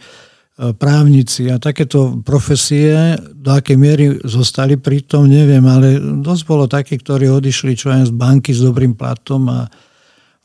právnici 0.74 1.54
a 1.54 1.62
takéto 1.62 2.18
profesie, 2.26 3.14
do 3.30 3.54
akej 3.54 3.78
miery 3.78 4.06
zostali 4.26 4.82
pri 4.82 5.06
tom, 5.06 5.30
neviem, 5.30 5.64
ale 5.70 6.02
dosť 6.02 6.44
bolo 6.50 6.66
takých, 6.66 7.06
ktorí 7.06 7.30
odišli 7.30 7.78
čo 7.78 7.94
aj 7.94 8.10
z 8.10 8.14
banky 8.18 8.58
s 8.58 8.66
dobrým 8.66 8.98
platom 8.98 9.54
a, 9.54 9.70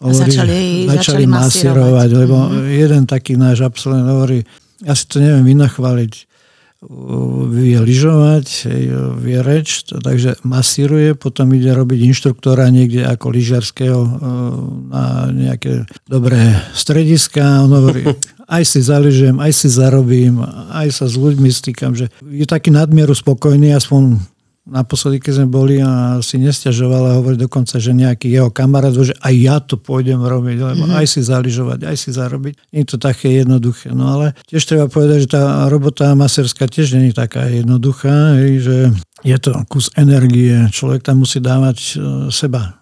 hovorí, 0.04 0.28
začali, 0.28 0.60
začali 0.84 1.24
masírovať, 1.24 2.08
lebo 2.12 2.36
mm-hmm. 2.44 2.76
jeden 2.76 3.02
taký 3.08 3.40
náš 3.40 3.64
absolvent 3.64 4.04
hovorí, 4.04 4.44
ja 4.84 4.92
si 4.92 5.08
to 5.08 5.16
neviem 5.18 5.56
vynachváliť, 5.56 6.27
vie 7.50 7.74
lyžovať, 7.74 8.70
vie 9.18 9.38
reč, 9.42 9.82
takže 9.90 10.38
masíruje, 10.46 11.18
potom 11.18 11.50
ide 11.50 11.74
robiť 11.74 12.06
inštruktora 12.06 12.70
niekde 12.70 13.02
ako 13.02 13.34
lyžiarského 13.34 13.98
e, 13.98 14.10
na 14.86 15.26
nejaké 15.34 15.90
dobré 16.06 16.38
strediska. 16.78 17.66
On 17.66 17.72
hovorí, 17.74 18.06
aj 18.46 18.62
si 18.62 18.78
zaližujem, 18.78 19.42
aj 19.42 19.52
si 19.58 19.66
zarobím, 19.66 20.38
aj 20.70 21.02
sa 21.02 21.10
s 21.10 21.18
ľuďmi 21.18 21.50
stýkam, 21.50 21.98
že 21.98 22.14
je 22.22 22.46
taký 22.46 22.70
nadmieru 22.70 23.10
spokojný, 23.10 23.74
aspoň 23.74 24.22
naposledy, 24.68 25.18
keď 25.18 25.32
sme 25.42 25.48
boli 25.48 25.80
a 25.80 26.20
si 26.20 26.36
nestiažoval 26.36 27.02
a 27.08 27.16
hovorí 27.18 27.40
dokonca, 27.40 27.80
že 27.80 27.96
nejaký 27.96 28.28
jeho 28.28 28.52
kamarát, 28.52 28.92
že 28.92 29.16
aj 29.18 29.34
ja 29.34 29.56
to 29.58 29.80
pôjdem 29.80 30.20
robiť, 30.20 30.56
lebo 30.60 30.84
mm-hmm. 30.84 31.00
aj 31.00 31.06
si 31.08 31.20
zaližovať, 31.24 31.88
aj 31.88 31.96
si 31.96 32.10
zarobiť. 32.12 32.54
Nie 32.70 32.84
je 32.84 32.88
to 32.94 32.98
také 33.00 33.40
jednoduché. 33.40 33.90
No 33.96 34.14
ale 34.14 34.36
tiež 34.44 34.62
treba 34.68 34.86
povedať, 34.86 35.24
že 35.24 35.32
tá 35.32 35.66
robota 35.72 36.12
maserská 36.12 36.68
tiež 36.68 37.00
nie 37.00 37.10
je 37.10 37.16
taká 37.16 37.48
jednoduchá, 37.48 38.36
že 38.60 38.92
je 39.24 39.36
to 39.40 39.50
kus 39.66 39.90
energie, 39.98 40.68
človek 40.70 41.02
tam 41.02 41.24
musí 41.24 41.42
dávať 41.42 41.78
e, 41.78 41.92
seba 42.30 42.78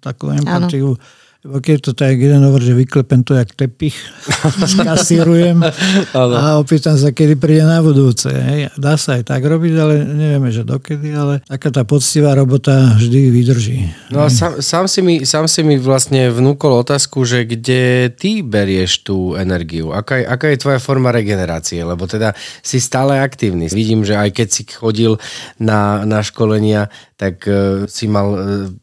takú 0.00 0.30
empatiu. 0.30 0.94
Lebo 0.94 1.18
keď 1.56 1.78
to 1.80 1.92
tak 1.96 2.20
jeden 2.20 2.44
hovorí, 2.44 2.68
že 2.68 2.76
vyklepem 2.76 3.24
to 3.24 3.32
jak 3.32 3.56
tepich, 3.56 3.96
skasírujem 4.76 5.64
a 6.12 6.60
opýtam 6.60 7.00
sa, 7.00 7.08
kedy 7.08 7.40
príde 7.40 7.64
na 7.64 7.80
budúce. 7.80 8.28
Hej. 8.28 8.76
Dá 8.76 9.00
sa 9.00 9.16
aj 9.16 9.32
tak 9.32 9.40
robiť, 9.40 9.72
ale 9.80 10.04
nevieme, 10.04 10.52
že 10.52 10.68
dokedy, 10.68 11.08
ale 11.16 11.40
taká 11.48 11.72
tá 11.72 11.88
poctivá 11.88 12.36
robota 12.36 12.92
vždy 13.00 13.32
vydrží. 13.32 13.78
No 14.12 14.24
a 14.24 14.28
sám, 14.28 14.60
sám, 14.60 14.84
si 14.84 15.00
mi, 15.00 15.24
sám 15.24 15.48
si 15.48 15.64
mi 15.64 15.80
vlastne 15.80 16.28
vnúkol 16.28 16.84
otázku, 16.84 17.24
že 17.24 17.48
kde 17.48 18.12
ty 18.12 18.44
berieš 18.44 19.08
tú 19.08 19.32
energiu? 19.32 19.96
Aká 19.96 20.20
je, 20.20 20.24
aká 20.28 20.46
je 20.52 20.60
tvoja 20.60 20.80
forma 20.82 21.08
regenerácie? 21.08 21.80
Lebo 21.80 22.04
teda 22.04 22.36
si 22.60 22.76
stále 22.82 23.16
aktívny. 23.24 23.72
Vidím, 23.72 24.04
že 24.04 24.20
aj 24.20 24.30
keď 24.36 24.48
si 24.52 24.62
chodil 24.68 25.16
na, 25.56 26.04
na 26.04 26.20
školenia, 26.20 26.92
tak 27.16 27.48
uh, 27.48 27.88
si 27.88 28.04
mal 28.10 28.28
uh, 28.34 28.40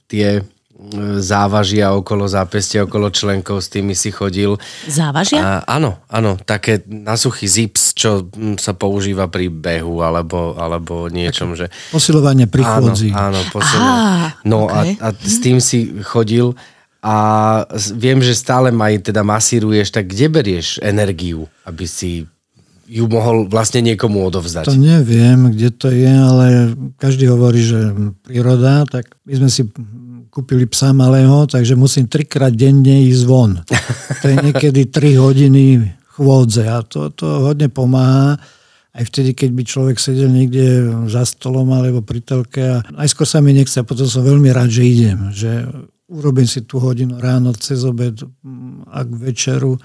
tie 0.10 0.42
závažia 1.20 1.94
okolo 1.94 2.30
zápestia, 2.30 2.86
okolo 2.86 3.10
členkov, 3.10 3.62
s 3.62 3.70
tými 3.72 3.98
si 3.98 4.14
chodil. 4.14 4.58
Závažia? 4.86 5.42
A, 5.42 5.78
áno, 5.78 5.98
áno, 6.10 6.38
také 6.42 6.86
na 6.86 7.18
suchý 7.18 7.50
zips, 7.50 7.96
čo 7.98 8.30
mm, 8.30 8.62
sa 8.62 8.78
používa 8.78 9.28
pri 9.28 9.50
behu 9.50 10.06
alebo, 10.06 10.56
alebo 10.58 11.10
niečom, 11.10 11.58
že... 11.58 11.72
Posilovanie 11.90 12.46
pri 12.46 12.64
chôdzi. 12.64 13.10
Áno, 13.14 13.38
áno 13.38 13.40
posilovanie. 13.50 14.30
no 14.50 14.58
okay. 14.70 14.98
a, 15.02 15.10
a 15.10 15.16
s 15.16 15.38
tým 15.42 15.58
si 15.58 15.90
chodil 16.06 16.54
a 17.06 17.16
viem, 17.94 18.18
že 18.18 18.34
stále 18.34 18.74
ma 18.74 18.90
teda 18.98 19.22
masíruješ, 19.22 19.94
tak 19.94 20.10
kde 20.10 20.26
berieš 20.26 20.82
energiu, 20.82 21.46
aby 21.62 21.86
si 21.86 22.26
ju 22.86 23.06
mohol 23.10 23.50
vlastne 23.50 23.82
niekomu 23.82 24.26
odovzdať? 24.26 24.70
To 24.70 24.78
neviem, 24.78 25.54
kde 25.54 25.70
to 25.74 25.90
je, 25.90 26.10
ale 26.10 26.74
každý 27.02 27.30
hovorí, 27.30 27.62
že 27.62 27.94
príroda, 28.26 28.86
tak 28.86 29.18
my 29.26 29.34
sme 29.42 29.50
si 29.50 29.66
kúpili 30.30 30.66
psa 30.70 30.92
malého, 30.92 31.48
takže 31.48 31.78
musím 31.78 32.10
trikrát 32.10 32.54
denne 32.54 33.06
ísť 33.10 33.24
von. 33.26 33.62
To 34.22 34.26
je 34.32 34.36
niekedy 34.42 34.90
3 34.90 35.22
hodiny 35.22 35.86
chôdze 36.18 36.66
a 36.66 36.82
to, 36.82 37.12
to 37.14 37.52
hodne 37.52 37.70
pomáha. 37.70 38.40
Aj 38.96 39.04
vtedy, 39.04 39.36
keď 39.36 39.50
by 39.52 39.64
človek 39.68 39.98
sedel 40.00 40.32
niekde 40.32 40.88
za 41.12 41.28
stolom 41.28 41.68
alebo 41.76 42.00
pri 42.00 42.24
telke 42.24 42.64
a 42.64 42.78
najskôr 42.96 43.28
sa 43.28 43.44
mi 43.44 43.52
nechce 43.52 43.84
a 43.84 43.88
potom 43.88 44.08
som 44.08 44.24
veľmi 44.24 44.50
rád, 44.56 44.72
že 44.72 44.84
idem. 44.88 45.20
Že 45.36 45.52
urobím 46.08 46.48
si 46.48 46.64
tú 46.64 46.80
hodinu 46.80 47.20
ráno 47.20 47.52
cez 47.54 47.84
obed 47.84 48.24
a 48.88 49.00
k 49.04 49.12
večeru 49.20 49.76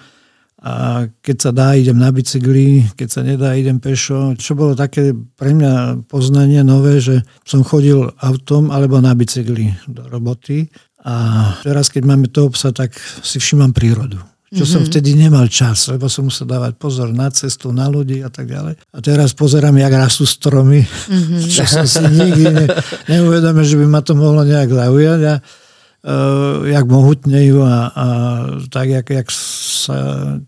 a 0.61 1.09
keď 1.25 1.37
sa 1.41 1.51
dá, 1.57 1.73
idem 1.73 1.97
na 1.97 2.13
bicykli, 2.13 2.85
keď 2.93 3.09
sa 3.09 3.25
nedá, 3.25 3.57
idem 3.57 3.81
pešo. 3.81 4.37
Čo 4.37 4.53
bolo 4.53 4.77
také 4.77 5.17
pre 5.17 5.57
mňa 5.57 6.05
poznanie 6.05 6.61
nové, 6.61 7.01
že 7.01 7.25
som 7.49 7.65
chodil 7.65 8.13
autom 8.21 8.69
alebo 8.69 9.01
na 9.01 9.17
bicykli 9.17 9.73
do 9.89 10.05
roboty 10.13 10.69
a 11.01 11.49
teraz, 11.65 11.89
keď 11.89 12.03
máme 12.05 12.29
toho 12.29 12.53
psa, 12.53 12.77
tak 12.77 12.93
si 13.25 13.41
všímam 13.41 13.73
prírodu. 13.73 14.21
Čo 14.51 14.67
mm-hmm. 14.67 14.67
som 14.67 14.83
mhm. 14.83 14.89
vtedy 14.91 15.11
nemal 15.15 15.47
čas, 15.47 15.87
lebo 15.95 16.11
som 16.11 16.27
musel 16.27 16.45
dávať 16.45 16.75
pozor 16.75 17.09
na 17.15 17.31
cestu, 17.31 17.71
na 17.71 17.87
ľudí 17.87 18.19
a 18.21 18.29
tak 18.35 18.51
ďalej. 18.51 18.83
A 18.83 18.99
teraz 18.99 19.31
pozerám, 19.31 19.79
jak 19.79 19.95
rastú 19.95 20.27
stromy, 20.27 20.83
mm-hmm. 20.83 21.41
čo 21.55 21.63
som 21.65 21.87
si 21.87 22.03
nikdy 22.05 22.45
ne, 22.51 22.67
neuvedomil, 23.09 23.63
že 23.63 23.79
by 23.79 23.87
ma 23.87 24.03
to 24.03 24.19
mohlo 24.19 24.43
nejak 24.43 24.69
zaujať. 24.69 25.21
A 25.25 25.35
jak 26.65 26.85
mohutnejú 26.89 27.61
a, 27.61 27.77
a 27.93 28.07
tak, 28.73 28.89
jak, 28.89 29.07
jak 29.11 29.29
sa 29.29 29.97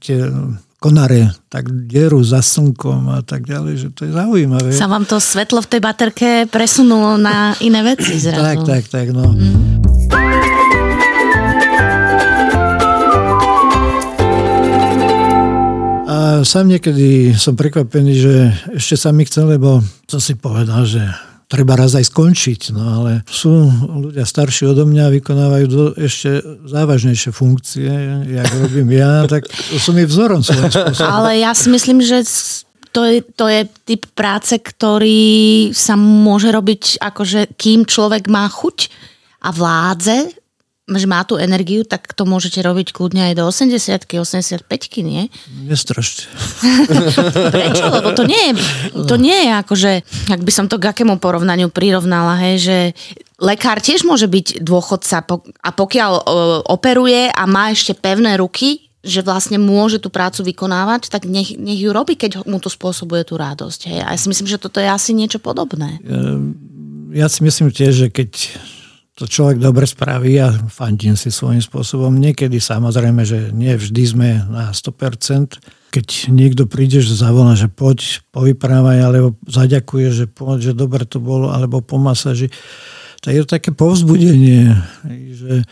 tie 0.00 0.24
konare 0.82 1.30
tak 1.46 1.70
derú 1.70 2.18
za 2.26 2.42
slnkom 2.42 3.14
a 3.14 3.20
tak 3.22 3.46
ďalej, 3.46 3.74
že 3.78 3.88
to 3.94 4.08
je 4.08 4.12
zaujímavé. 4.16 4.74
Sa 4.74 4.90
vám 4.90 5.06
to 5.06 5.22
svetlo 5.22 5.62
v 5.62 5.70
tej 5.70 5.80
baterke 5.80 6.28
presunulo 6.50 7.14
na 7.14 7.54
iné 7.62 7.86
veci 7.86 8.18
zrazu. 8.18 8.42
tak, 8.42 8.58
tak, 8.66 8.84
tak, 8.90 9.06
no. 9.14 9.30
Mm. 9.30 9.78
A 16.12 16.44
sám 16.44 16.68
niekedy 16.68 17.32
som 17.38 17.56
prekvapený, 17.56 18.12
že 18.18 18.34
ešte 18.76 18.96
sa 18.98 19.14
mi 19.14 19.24
chcel, 19.24 19.48
lebo 19.48 19.80
to 20.10 20.18
si 20.18 20.34
povedal, 20.36 20.84
že 20.84 21.00
treba 21.52 21.76
raz 21.76 21.92
aj 21.92 22.08
skončiť. 22.08 22.72
No 22.72 23.04
ale 23.04 23.20
sú 23.28 23.52
ľudia 24.08 24.24
starší 24.24 24.72
odo 24.72 24.88
mňa, 24.88 25.12
vykonávajú 25.20 25.66
do, 25.68 25.84
ešte 26.00 26.40
závažnejšie 26.64 27.28
funkcie, 27.28 27.92
jak 28.32 28.48
robím 28.56 28.96
ja, 28.96 29.28
tak 29.28 29.44
sú 29.52 29.92
mi 29.92 30.08
vzorom 30.08 30.40
svojím 30.40 30.72
spôsobom. 30.72 31.12
Ale 31.12 31.44
ja 31.44 31.52
si 31.52 31.68
myslím, 31.68 32.00
že 32.00 32.24
to 32.92 33.04
je, 33.04 33.20
to 33.36 33.48
je 33.52 33.68
typ 33.84 34.08
práce, 34.16 34.56
ktorý 34.56 35.72
sa 35.76 35.96
môže 36.00 36.48
robiť 36.48 37.04
akože 37.04 37.56
kým 37.60 37.84
človek 37.84 38.32
má 38.32 38.48
chuť 38.48 38.88
a 39.44 39.48
vládze 39.52 40.41
že 40.90 41.06
má 41.06 41.22
tú 41.22 41.38
energiu, 41.38 41.86
tak 41.86 42.10
to 42.10 42.26
môžete 42.26 42.58
robiť 42.58 42.90
kľudne 42.90 43.30
aj 43.30 43.38
do 43.38 43.46
80 43.46 44.02
85 44.02 44.66
nie? 45.06 45.30
Nestrašte. 45.62 46.26
Prečo? 47.54 47.86
Lebo 47.86 48.10
to 48.18 48.26
nie 48.26 48.50
je, 48.50 48.52
to 49.06 49.14
nie 49.14 49.46
je 49.46 49.52
akože, 49.62 49.92
ak 50.26 50.40
by 50.42 50.52
som 50.52 50.66
to 50.66 50.82
k 50.82 50.90
akému 50.90 51.22
porovnaniu 51.22 51.70
prirovnala, 51.70 52.34
hej, 52.42 52.56
že 52.58 52.78
lekár 53.38 53.78
tiež 53.78 54.02
môže 54.02 54.26
byť 54.26 54.58
dôchodca 54.58 55.22
a 55.62 55.70
pokiaľ 55.70 56.12
operuje 56.66 57.30
a 57.30 57.42
má 57.46 57.70
ešte 57.70 57.94
pevné 57.94 58.34
ruky, 58.34 58.90
že 59.02 59.22
vlastne 59.22 59.58
môže 59.58 59.98
tú 59.98 60.14
prácu 60.14 60.46
vykonávať, 60.46 61.10
tak 61.10 61.26
nech, 61.26 61.58
nech 61.58 61.78
ju 61.78 61.90
robí, 61.90 62.14
keď 62.14 62.46
mu 62.46 62.62
to 62.62 62.70
spôsobuje 62.70 63.26
tú 63.26 63.34
radosť. 63.34 63.80
Hej. 63.90 64.00
A 64.02 64.14
ja 64.14 64.18
si 64.18 64.30
myslím, 64.30 64.46
že 64.46 64.62
toto 64.62 64.78
je 64.78 64.86
asi 64.86 65.10
niečo 65.10 65.42
podobné. 65.42 65.98
Ja, 66.06 66.38
ja 67.22 67.26
si 67.26 67.42
myslím 67.42 67.74
tiež, 67.74 68.06
že 68.06 68.08
keď 68.14 68.30
to 69.22 69.30
človek 69.30 69.62
dobre 69.62 69.86
spraví 69.86 70.34
a 70.42 70.50
fandím 70.66 71.14
si 71.14 71.30
svojím 71.30 71.62
spôsobom. 71.62 72.10
Niekedy 72.10 72.58
samozrejme, 72.58 73.22
že 73.22 73.54
nie 73.54 73.70
vždy 73.78 74.02
sme 74.02 74.28
na 74.50 74.74
100%. 74.74 75.62
Keď 75.94 76.26
niekto 76.34 76.66
príde, 76.66 76.98
že 76.98 77.14
zavolá, 77.14 77.54
že 77.54 77.70
poď, 77.70 78.18
povyprávaj, 78.34 78.98
alebo 78.98 79.38
zaďakuje, 79.46 80.06
že 80.10 80.26
poď, 80.26 80.58
že 80.58 80.72
dobre 80.74 81.06
to 81.06 81.22
bolo, 81.22 81.54
alebo 81.54 81.78
po 81.78 82.02
masáži, 82.02 82.50
tak 83.22 83.38
je 83.38 83.40
to 83.46 83.54
také 83.54 83.70
povzbudenie, 83.70 84.74
že 85.38 85.62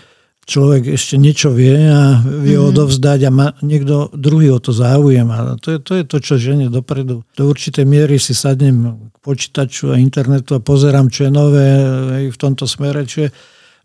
človek 0.46 0.96
ešte 0.96 1.14
niečo 1.20 1.54
vie 1.54 1.76
a 1.88 2.20
vie 2.20 2.56
mm-hmm. 2.58 2.70
odovzdať 2.74 3.20
a 3.26 3.30
má 3.30 3.48
niekto 3.62 4.10
druhý 4.16 4.50
o 4.50 4.58
to 4.58 4.74
záujem. 4.74 5.28
A 5.30 5.56
to 5.60 5.76
je, 5.76 5.78
to 5.78 5.92
je 6.00 6.04
to, 6.04 6.16
čo 6.18 6.34
žene 6.40 6.66
dopredu. 6.72 7.22
Do 7.36 7.44
určitej 7.46 7.86
miery 7.86 8.18
si 8.18 8.34
sadnem 8.34 9.10
k 9.12 9.16
počítaču 9.22 9.94
a 9.94 10.00
internetu 10.00 10.58
a 10.58 10.64
pozerám, 10.64 11.12
čo 11.12 11.28
je 11.28 11.32
nové 11.32 11.68
aj 12.10 12.24
v 12.34 12.38
tomto 12.40 12.64
smere, 12.66 13.06
čo 13.06 13.28
je 13.28 13.30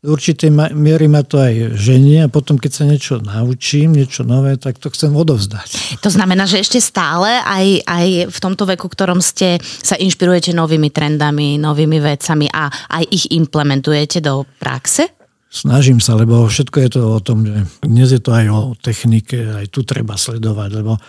do 0.06 0.14
určitej 0.14 0.54
miery 0.78 1.10
ma 1.10 1.26
to 1.26 1.42
aj 1.42 1.82
ženie 1.82 2.22
a 2.22 2.30
potom, 2.30 2.62
keď 2.62 2.72
sa 2.72 2.86
niečo 2.86 3.18
naučím, 3.26 3.98
niečo 3.98 4.22
nové, 4.22 4.54
tak 4.62 4.78
to 4.78 4.94
chcem 4.94 5.10
odovzdať. 5.10 5.98
To 6.06 6.14
znamená, 6.14 6.46
že 6.46 6.62
ešte 6.62 6.78
stále 6.78 7.42
aj, 7.42 7.66
aj 7.90 8.08
v 8.30 8.38
tomto 8.38 8.70
veku, 8.70 8.86
ktorom 8.86 9.18
ste, 9.18 9.58
sa 9.64 9.98
inšpirujete 9.98 10.54
novými 10.54 10.94
trendami, 10.94 11.58
novými 11.58 11.98
vecami 11.98 12.46
a 12.54 12.70
aj 12.70 13.04
ich 13.10 13.26
implementujete 13.34 14.22
do 14.22 14.46
praxe? 14.62 15.15
Snažím 15.56 16.04
sa, 16.04 16.20
lebo 16.20 16.44
všetko 16.52 16.78
je 16.84 16.90
to 16.92 17.02
o 17.16 17.20
tom, 17.24 17.48
že 17.48 17.64
dnes 17.80 18.12
je 18.12 18.20
to 18.20 18.36
aj 18.36 18.46
o 18.52 18.60
technike, 18.76 19.40
aj 19.40 19.72
tu 19.72 19.88
treba 19.88 20.20
sledovať, 20.20 20.70
lebo 20.84 21.00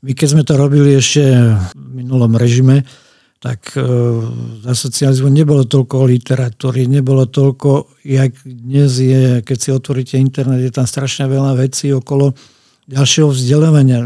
my 0.00 0.12
keď 0.16 0.28
sme 0.32 0.42
to 0.48 0.56
robili 0.56 0.96
ešte 0.96 1.20
v 1.76 2.00
minulom 2.00 2.32
režime, 2.32 2.88
tak 3.36 3.76
e, 3.76 3.84
za 4.64 4.72
socializmu 4.72 5.28
nebolo 5.28 5.68
toľko 5.68 6.08
literatúry, 6.08 6.88
nebolo 6.88 7.28
toľko, 7.28 8.00
jak 8.00 8.32
dnes 8.48 8.96
je, 8.96 9.44
keď 9.44 9.58
si 9.60 9.68
otvoríte 9.68 10.16
internet, 10.16 10.64
je 10.64 10.72
tam 10.72 10.88
strašne 10.88 11.28
veľa 11.28 11.60
vecí 11.60 11.92
okolo 11.92 12.32
ďalšieho 12.88 13.28
vzdelávania. 13.28 14.00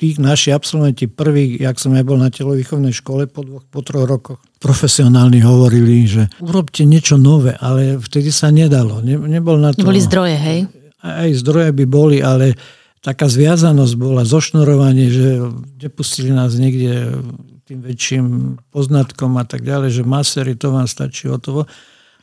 Tí 0.00 0.16
naši 0.16 0.54
absolventi 0.54 1.10
prví, 1.10 1.60
jak 1.60 1.76
som 1.76 1.92
aj 1.92 2.04
bol 2.08 2.16
na 2.16 2.32
telovýchovnej 2.32 2.96
škole 2.96 3.28
po 3.28 3.44
dvoch, 3.44 3.68
po 3.68 3.84
troch 3.84 4.08
rokoch, 4.08 4.40
profesionálni 4.58 5.42
hovorili, 5.42 6.06
že 6.06 6.26
urobte 6.42 6.82
niečo 6.82 7.14
nové, 7.14 7.54
ale 7.58 7.98
vtedy 7.98 8.34
sa 8.34 8.50
nedalo. 8.50 8.98
Ne, 9.00 9.14
nebol 9.14 9.58
na 9.58 9.70
to... 9.70 9.86
Boli 9.86 10.02
zdroje, 10.02 10.36
hej? 10.36 10.60
Aj 10.98 11.30
zdroje 11.30 11.70
by 11.70 11.84
boli, 11.86 12.18
ale 12.18 12.58
taká 12.98 13.30
zviazanosť 13.30 13.94
bola, 13.94 14.26
zošnorovanie, 14.26 15.06
že 15.08 15.26
nepustili 15.78 16.34
nás 16.34 16.58
niekde 16.58 17.22
tým 17.70 17.84
väčším 17.84 18.26
poznatkom 18.74 19.38
a 19.38 19.44
tak 19.46 19.62
ďalej, 19.62 20.02
že 20.02 20.02
masery, 20.02 20.58
to 20.58 20.74
vám 20.74 20.90
stačí 20.90 21.30
o 21.30 21.38
toho. 21.38 21.68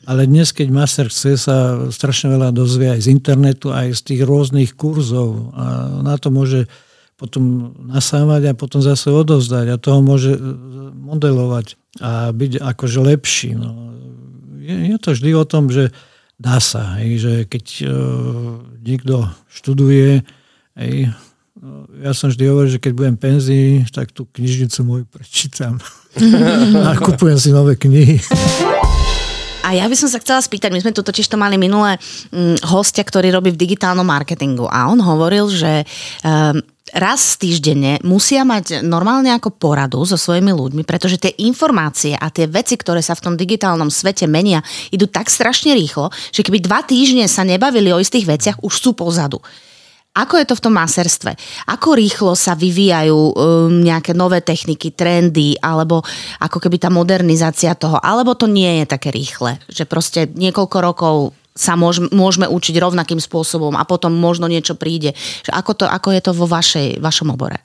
Ale 0.04 0.28
dnes, 0.28 0.52
keď 0.52 0.68
master 0.70 1.06
chce, 1.08 1.40
sa 1.40 1.88
strašne 1.88 2.30
veľa 2.36 2.52
dozvie 2.52 2.92
aj 2.92 3.08
z 3.08 3.16
internetu, 3.16 3.72
aj 3.72 3.96
z 3.96 4.00
tých 4.12 4.20
rôznych 4.28 4.76
kurzov. 4.76 5.56
A 5.56 5.64
na 6.04 6.14
to 6.20 6.28
môže 6.28 6.68
potom 7.16 7.72
nasávať 7.88 8.52
a 8.52 8.58
potom 8.58 8.84
zase 8.84 9.08
odovzdať 9.08 9.72
a 9.72 9.80
toho 9.80 10.04
môže 10.04 10.36
e, 10.36 10.40
modelovať 10.92 11.80
a 12.00 12.32
byť 12.32 12.60
akože 12.60 12.98
lepší. 13.00 13.50
No. 13.56 13.92
Je, 14.60 14.94
je 14.94 14.96
to 14.98 15.14
vždy 15.14 15.30
o 15.36 15.44
tom, 15.48 15.72
že 15.72 15.92
dá 16.36 16.60
sa, 16.60 17.00
hej, 17.00 17.12
že 17.16 17.32
keď 17.48 17.64
uh, 17.88 17.92
niekto 18.84 19.24
študuje, 19.48 20.20
hej, 20.76 20.94
no, 21.56 21.88
ja 22.04 22.12
som 22.12 22.28
vždy 22.28 22.44
hovoril, 22.44 22.76
že 22.76 22.82
keď 22.82 22.92
budem 22.92 23.16
penzii, 23.16 23.88
tak 23.88 24.12
tú 24.12 24.28
knižnicu 24.28 24.78
moju 24.84 25.04
prečítam 25.08 25.80
a 26.86 26.92
kupujem 27.00 27.40
si 27.40 27.50
nové 27.56 27.80
knihy. 27.80 28.20
A 29.66 29.74
ja 29.74 29.90
by 29.90 29.96
som 29.98 30.06
sa 30.06 30.22
chcela 30.22 30.38
spýtať, 30.38 30.70
my 30.70 30.78
sme 30.78 30.94
tu 30.94 31.02
totiž 31.02 31.26
to 31.26 31.34
mali 31.34 31.58
minulé 31.58 31.98
hm, 32.30 32.62
hostia, 32.70 33.02
ktorý 33.02 33.34
robí 33.34 33.50
v 33.50 33.58
digitálnom 33.58 34.06
marketingu 34.06 34.70
a 34.70 34.86
on 34.86 35.02
hovoril, 35.02 35.50
že 35.50 35.82
um, 36.22 36.62
raz 36.94 37.34
týždenne 37.34 37.98
musia 38.06 38.46
mať 38.46 38.86
normálne 38.86 39.34
ako 39.34 39.50
poradu 39.50 40.06
so 40.06 40.14
svojimi 40.14 40.54
ľuďmi, 40.54 40.82
pretože 40.86 41.18
tie 41.18 41.32
informácie 41.42 42.14
a 42.14 42.30
tie 42.30 42.46
veci, 42.46 42.78
ktoré 42.78 43.02
sa 43.02 43.18
v 43.18 43.24
tom 43.26 43.34
digitálnom 43.34 43.90
svete 43.90 44.30
menia, 44.30 44.62
idú 44.94 45.10
tak 45.10 45.26
strašne 45.26 45.74
rýchlo, 45.74 46.14
že 46.30 46.46
keby 46.46 46.62
dva 46.62 46.86
týždne 46.86 47.26
sa 47.26 47.42
nebavili 47.42 47.90
o 47.90 47.98
istých 47.98 48.30
veciach, 48.30 48.62
už 48.62 48.74
sú 48.74 48.90
pozadu. 48.94 49.42
Ako 50.16 50.40
je 50.40 50.48
to 50.48 50.56
v 50.56 50.64
tom 50.64 50.74
maserstve? 50.80 51.36
Ako 51.68 51.92
rýchlo 51.92 52.32
sa 52.32 52.56
vyvíjajú 52.56 53.12
um, 53.12 53.32
nejaké 53.84 54.16
nové 54.16 54.40
techniky, 54.40 54.96
trendy, 54.96 55.60
alebo 55.60 56.00
ako 56.40 56.56
keby 56.56 56.80
tá 56.80 56.88
modernizácia 56.88 57.76
toho, 57.76 58.00
alebo 58.00 58.32
to 58.32 58.48
nie 58.48 58.80
je 58.80 58.84
také 58.88 59.12
rýchle, 59.12 59.60
že 59.68 59.84
proste 59.84 60.24
niekoľko 60.32 60.76
rokov 60.80 61.16
sa 61.56 61.72
môžeme, 61.74 62.12
môžeme 62.12 62.44
učiť 62.44 62.76
rovnakým 62.76 63.18
spôsobom 63.18 63.72
a 63.74 63.88
potom 63.88 64.12
možno 64.12 64.44
niečo 64.44 64.76
príde. 64.76 65.16
Ako, 65.48 65.72
to, 65.72 65.84
ako 65.88 66.12
je 66.12 66.20
to 66.20 66.32
vo 66.36 66.44
vašej, 66.44 67.00
vašom 67.00 67.32
obore? 67.32 67.58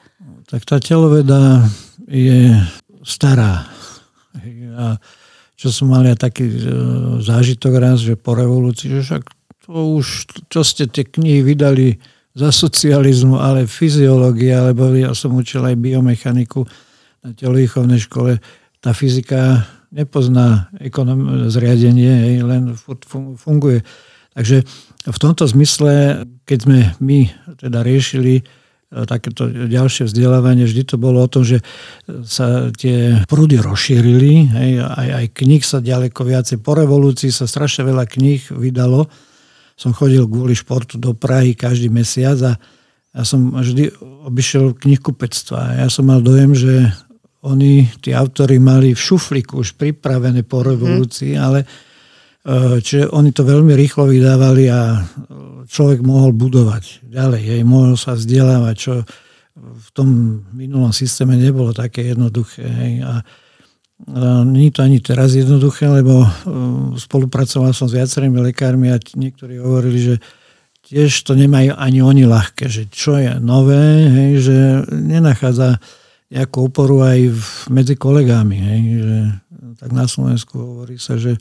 Tak 0.47 0.63
tá 0.63 0.79
teloveda 0.79 1.67
je 2.07 2.55
stará. 3.03 3.67
A 4.79 4.95
čo 5.59 5.69
som 5.69 5.91
mal 5.91 6.07
ja 6.07 6.15
taký 6.15 6.47
e, 6.47 6.57
zážitok 7.21 7.73
raz, 7.77 8.01
že 8.01 8.17
po 8.17 8.33
revolúcii, 8.33 8.97
že 8.97 9.01
však 9.05 9.23
to 9.67 10.01
už, 10.01 10.25
čo 10.49 10.65
ste 10.65 10.89
tie 10.89 11.05
knihy 11.05 11.45
vydali 11.45 12.01
za 12.33 12.49
socializmu, 12.49 13.37
ale 13.37 13.67
fyziológia, 13.69 14.71
lebo 14.71 14.89
ja 14.95 15.11
som 15.11 15.35
učil 15.35 15.61
aj 15.67 15.75
biomechaniku 15.77 16.63
na 17.21 17.35
telovýchovnej 17.35 18.01
škole, 18.01 18.39
tá 18.81 18.95
fyzika 18.95 19.67
nepozná 19.91 20.71
ekonom- 20.79 21.51
zriadenie, 21.51 22.39
len 22.41 22.73
funguje. 23.35 23.83
Takže 24.31 24.63
v 25.03 25.17
tomto 25.19 25.43
zmysle, 25.43 26.23
keď 26.47 26.59
sme 26.63 26.79
my 27.03 27.19
teda 27.59 27.83
riešili 27.83 28.39
e, 28.39 28.43
takéto 29.03 29.51
ďalšie 29.51 30.07
vzdelávanie, 30.07 30.63
vždy 30.63 30.87
to 30.87 30.95
bolo 30.95 31.19
o 31.19 31.27
tom, 31.27 31.43
že 31.43 31.59
sa 32.23 32.71
tie 32.71 33.27
prúdy 33.27 33.59
rozšírili, 33.59 34.47
hej, 34.47 34.71
aj, 34.79 35.09
aj 35.19 35.25
kníh 35.35 35.63
sa 35.67 35.83
ďaleko 35.83 36.23
viacej. 36.23 36.63
Po 36.63 36.71
revolúcii 36.79 37.27
sa 37.27 37.43
strašne 37.43 37.83
veľa 37.91 38.07
kníh 38.07 38.55
vydalo. 38.55 39.11
Som 39.75 39.91
chodil 39.91 40.23
kvôli 40.23 40.55
športu 40.55 40.95
do 40.95 41.11
Prahy 41.11 41.51
každý 41.51 41.91
mesiac 41.91 42.39
a 42.39 42.51
ja 43.11 43.23
som 43.27 43.51
vždy 43.51 43.91
obišiel 44.23 44.71
knihkupectva. 44.71 45.83
Ja 45.83 45.91
som 45.91 46.07
mal 46.07 46.23
dojem, 46.23 46.55
že 46.55 46.87
oni, 47.41 47.89
tí 47.97 48.13
autory 48.13 48.61
mali 48.61 48.93
v 48.93 49.01
šuflíku 49.01 49.65
už 49.65 49.73
pripravené 49.73 50.45
po 50.45 50.61
revolúcii, 50.61 51.33
mm. 51.33 51.41
ale 51.41 51.59
e, 51.63 51.67
čiže 52.77 53.09
oni 53.09 53.33
to 53.33 53.41
veľmi 53.41 53.73
rýchlo 53.73 54.05
vydávali 54.05 54.69
a 54.69 55.01
človek 55.65 56.05
mohol 56.05 56.37
budovať 56.37 57.07
ďalej, 57.07 57.43
hej, 57.57 57.61
mohol 57.65 57.97
sa 57.97 58.13
vzdelávať, 58.13 58.75
čo 58.77 58.93
v 59.61 59.89
tom 59.91 60.09
minulom 60.55 60.91
systéme 60.95 61.35
nebolo 61.35 61.75
také 61.75 62.11
jednoduché. 62.11 62.63
Hej, 62.63 62.93
a, 63.03 63.13
nie 64.47 64.71
je 64.71 64.73
to 64.73 64.81
ani 64.81 64.97
teraz 64.97 65.37
jednoduché, 65.37 65.85
lebo 65.85 66.25
uh, 66.25 66.29
spolupracoval 66.97 67.69
som 67.69 67.85
s 67.85 67.93
viacerými 67.93 68.41
lekármi 68.49 68.89
a 68.89 68.97
niektorí 68.97 69.61
hovorili, 69.61 69.99
že 70.01 70.15
tiež 70.81 71.21
to 71.21 71.37
nemajú 71.37 71.77
ani 71.77 72.01
oni 72.01 72.25
ľahké, 72.25 72.65
že 72.65 72.89
čo 72.89 73.21
je 73.21 73.37
nové, 73.37 74.09
hej, 74.09 74.31
že 74.41 74.57
nenachádza 74.89 75.77
nejakú 76.31 76.71
oporu 76.71 77.03
aj 77.03 77.19
v, 77.27 77.43
medzi 77.75 77.99
kolegami. 77.99 78.57
Hej, 78.57 78.83
že, 79.03 79.17
tak 79.83 79.89
na 79.91 80.07
Slovensku 80.07 80.55
hovorí 80.55 80.95
sa, 80.95 81.19
že 81.19 81.35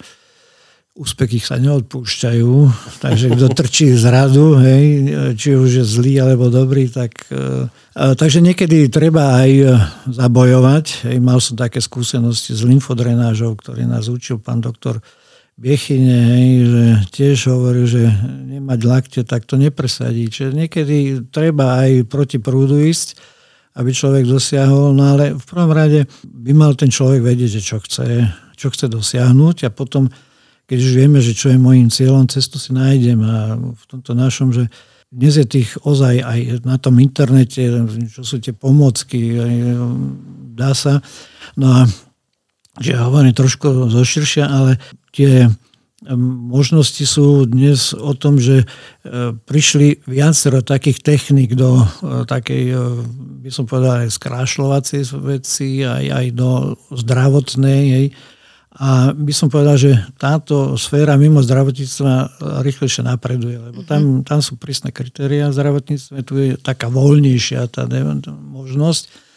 úspechy 0.98 1.38
sa 1.38 1.56
neodpúšťajú, 1.62 2.52
takže 3.04 3.26
kto 3.38 3.46
trčí 3.54 3.94
z 3.94 4.04
radu, 4.10 4.58
hej, 4.58 4.84
či 5.38 5.54
už 5.54 5.70
je 5.80 5.84
zlý 5.86 6.18
alebo 6.18 6.50
dobrý, 6.50 6.90
tak... 6.90 7.30
E, 7.30 7.70
takže 7.94 8.42
niekedy 8.42 8.90
treba 8.90 9.38
aj 9.38 9.50
zabojovať. 10.10 11.06
Hej, 11.06 11.16
mal 11.22 11.38
som 11.38 11.54
také 11.54 11.78
skúsenosti 11.78 12.58
s 12.58 12.66
lymfodrenážou, 12.66 13.54
ktorý 13.54 13.86
nás 13.86 14.10
učil 14.10 14.42
pán 14.42 14.58
doktor 14.58 14.98
Biechyne, 15.60 16.08
hej, 16.08 16.48
že 16.64 16.84
tiež 17.12 17.38
hovorí, 17.52 17.84
že 17.84 18.08
nemať 18.48 18.80
lakte, 18.88 19.20
tak 19.28 19.44
to 19.44 19.60
nepresadí. 19.60 20.32
Čiže 20.32 20.56
niekedy 20.56 20.96
treba 21.28 21.84
aj 21.84 22.08
proti 22.08 22.40
prúdu 22.40 22.80
ísť, 22.80 23.20
aby 23.76 23.90
človek 23.94 24.26
dosiahol. 24.26 24.96
No 24.96 25.14
ale 25.14 25.36
v 25.36 25.44
prvom 25.46 25.70
rade 25.70 26.06
by 26.26 26.52
mal 26.54 26.72
ten 26.74 26.90
človek 26.90 27.22
vedieť, 27.22 27.60
že 27.60 27.62
čo 27.62 27.76
chce, 27.78 28.26
čo 28.58 28.68
chce 28.70 28.90
dosiahnuť 28.90 29.66
a 29.66 29.70
potom, 29.70 30.10
keď 30.66 30.78
už 30.78 30.92
vieme, 30.94 31.18
že 31.22 31.34
čo 31.34 31.54
je 31.54 31.58
môjim 31.58 31.90
cieľom, 31.90 32.26
cestu 32.26 32.58
si 32.58 32.74
nájdem 32.74 33.20
a 33.22 33.54
v 33.56 33.84
tomto 33.86 34.12
našom, 34.16 34.50
že 34.50 34.66
dnes 35.10 35.34
je 35.34 35.46
tých 35.46 35.74
ozaj 35.82 36.22
aj 36.22 36.40
na 36.62 36.78
tom 36.78 36.94
internete, 37.02 37.66
čo 38.14 38.22
sú 38.22 38.38
tie 38.38 38.54
pomocky, 38.54 39.34
dá 40.54 40.70
sa. 40.70 41.02
No 41.58 41.82
a 41.82 41.90
že 42.78 42.94
hovorím 42.94 43.34
trošku 43.34 43.90
zoširšia, 43.90 44.46
ale 44.46 44.78
tie 45.10 45.50
možnosti 46.08 47.04
sú 47.04 47.44
dnes 47.44 47.92
o 47.92 48.16
tom, 48.16 48.40
že 48.40 48.64
e, 48.64 48.66
prišli 49.36 50.00
viacero 50.08 50.64
takých 50.64 51.04
technik 51.04 51.52
do 51.52 51.84
e, 51.84 52.24
takej, 52.24 52.64
e, 52.72 52.76
by 53.44 53.50
som 53.52 53.68
povedal, 53.68 54.08
aj 54.08 54.16
skrášľovacej 54.16 55.02
veci, 55.20 55.84
aj, 55.84 56.04
aj 56.08 56.26
do 56.32 56.50
zdravotnej. 56.96 57.82
Hej. 57.92 58.06
A 58.80 59.12
by 59.12 59.32
som 59.36 59.52
povedal, 59.52 59.76
že 59.76 59.92
táto 60.16 60.80
sféra 60.80 61.20
mimo 61.20 61.44
zdravotníctva 61.44 62.40
rýchlejšie 62.64 63.04
napreduje, 63.04 63.60
lebo 63.60 63.84
tam, 63.84 64.00
mhm. 64.00 64.24
tam 64.24 64.40
sú 64.40 64.56
prísne 64.56 64.88
kritéria 64.96 65.52
v 65.52 65.56
zdravotníctve, 65.58 66.16
tu 66.24 66.34
je 66.40 66.56
taká 66.56 66.88
voľnejšia 66.88 67.68
tá 67.68 67.84
možnosť. 68.30 69.28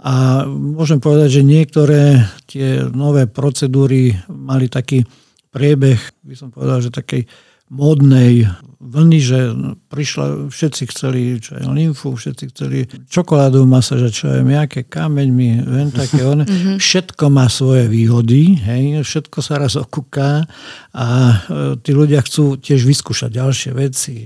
A 0.00 0.48
môžem 0.48 0.96
povedať, 0.96 1.38
že 1.38 1.42
niektoré 1.44 2.24
tie 2.48 2.88
nové 2.88 3.28
procedúry 3.28 4.16
mali 4.32 4.66
taký 4.66 5.04
priebeh, 5.50 6.00
by 6.22 6.34
som 6.34 6.48
povedal, 6.54 6.82
že 6.82 6.94
takej 6.94 7.26
módnej 7.70 8.50
vlny, 8.82 9.18
že 9.22 9.38
prišla, 9.86 10.50
všetci 10.50 10.82
chceli 10.90 11.38
čo 11.38 11.54
je, 11.54 11.62
lymfu, 11.70 12.18
všetci 12.18 12.44
chceli 12.50 12.90
čokoládovú 13.06 13.62
masáž, 13.62 14.10
čo 14.10 14.26
je 14.26 14.42
nejaké 14.42 14.90
kameňmi, 14.90 15.62
ven 15.62 15.94
také 15.94 16.26
one. 16.26 16.42
Mhm. 16.50 16.82
Všetko 16.82 17.30
má 17.30 17.46
svoje 17.46 17.86
výhody, 17.86 18.58
hej, 18.58 19.06
všetko 19.06 19.38
sa 19.38 19.62
raz 19.62 19.78
okúka 19.78 20.42
a 20.90 21.06
e, 21.06 21.36
tí 21.78 21.94
ľudia 21.94 22.18
chcú 22.26 22.58
tiež 22.58 22.82
vyskúšať 22.82 23.30
ďalšie 23.38 23.70
veci. 23.70 24.16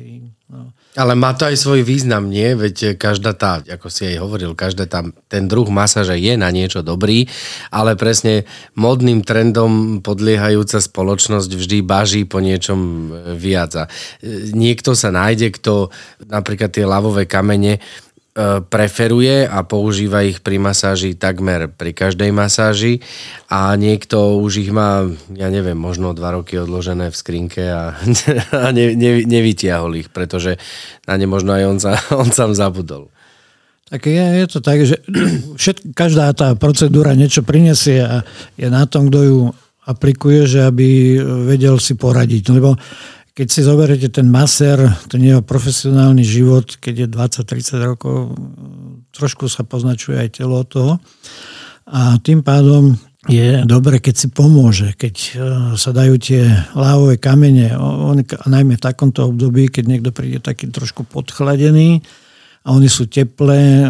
No. 0.48 0.72
Ale 0.94 1.18
má 1.18 1.34
to 1.34 1.50
aj 1.50 1.58
svoj 1.58 1.82
význam, 1.82 2.30
nie? 2.30 2.54
Veď 2.54 2.94
každá 2.94 3.34
tá, 3.34 3.58
ako 3.58 3.90
si 3.90 4.14
aj 4.14 4.22
hovoril, 4.22 4.54
každá 4.54 4.86
tam, 4.86 5.10
ten 5.26 5.50
druh 5.50 5.66
masáže 5.66 6.14
je 6.14 6.38
na 6.38 6.54
niečo 6.54 6.86
dobrý, 6.86 7.26
ale 7.74 7.98
presne 7.98 8.46
modným 8.78 9.26
trendom 9.26 9.98
podliehajúca 10.06 10.78
spoločnosť 10.78 11.50
vždy 11.50 11.78
baží 11.82 12.22
po 12.22 12.38
niečom 12.38 13.10
viac. 13.34 13.74
A 13.74 13.84
e, 14.22 14.54
niekto 14.54 14.94
sa 14.94 15.10
nájde, 15.10 15.50
kto 15.58 15.90
napríklad 16.30 16.70
tie 16.70 16.86
lavové 16.86 17.26
kamene 17.26 17.82
E, 17.82 18.03
preferuje 18.66 19.46
a 19.46 19.62
používa 19.62 20.26
ich 20.26 20.42
pri 20.42 20.58
masáži 20.58 21.14
takmer 21.14 21.70
pri 21.70 21.94
každej 21.94 22.34
masáži 22.34 22.98
a 23.46 23.70
niekto 23.78 24.42
už 24.42 24.66
ich 24.66 24.70
má, 24.74 25.06
ja 25.38 25.54
neviem, 25.54 25.78
možno 25.78 26.10
dva 26.18 26.34
roky 26.34 26.58
odložené 26.58 27.14
v 27.14 27.16
skrinke 27.16 27.62
a, 27.70 27.94
a 28.66 28.68
ne, 28.74 28.98
ne, 28.98 29.22
nevytiahol 29.22 30.02
ich, 30.02 30.10
pretože 30.10 30.58
na 31.06 31.14
ne 31.14 31.30
možno 31.30 31.54
aj 31.54 31.64
on, 31.64 31.78
sa, 31.78 31.94
on 32.22 32.30
sám 32.34 32.58
zabudol. 32.58 33.06
Tak 33.86 34.10
je, 34.10 34.26
je 34.42 34.46
to 34.50 34.58
tak, 34.58 34.82
že 34.82 34.98
všet, 35.60 35.94
každá 35.94 36.34
tá 36.34 36.58
procedúra 36.58 37.14
niečo 37.14 37.46
prinesie 37.46 38.02
a 38.02 38.26
je 38.58 38.66
na 38.66 38.82
tom, 38.90 39.14
kto 39.14 39.20
ju 39.22 39.40
aplikuje, 39.86 40.50
že 40.50 40.66
aby 40.66 41.20
vedel 41.46 41.78
si 41.78 41.94
poradiť. 41.94 42.50
Lebo 42.50 42.74
keď 43.34 43.46
si 43.50 43.60
zoberete 43.66 44.08
ten 44.14 44.30
maser, 44.30 44.78
ten 45.10 45.18
jeho 45.18 45.42
profesionálny 45.42 46.22
život, 46.22 46.78
keď 46.78 46.94
je 46.94 47.06
20-30 47.10 47.82
rokov, 47.82 48.38
trošku 49.10 49.50
sa 49.50 49.66
poznačuje 49.66 50.22
aj 50.22 50.38
telo 50.38 50.62
toho. 50.62 51.02
A 51.90 52.16
tým 52.22 52.46
pádom 52.46 52.94
je 53.26 53.66
dobre, 53.66 53.98
keď 53.98 54.14
si 54.14 54.28
pomôže, 54.30 54.94
keď 54.94 55.14
e, 55.16 55.30
sa 55.74 55.90
dajú 55.90 56.14
tie 56.20 56.46
lávové 56.78 57.18
kamene, 57.18 57.74
on, 57.74 58.22
najmä 58.22 58.78
v 58.78 58.84
takomto 58.84 59.26
období, 59.32 59.66
keď 59.66 59.84
niekto 59.88 60.10
príde 60.14 60.38
taký 60.38 60.70
trošku 60.70 61.02
podchladený 61.02 62.04
a 62.64 62.68
oni 62.72 62.88
sú 62.88 63.10
teplé, 63.10 63.84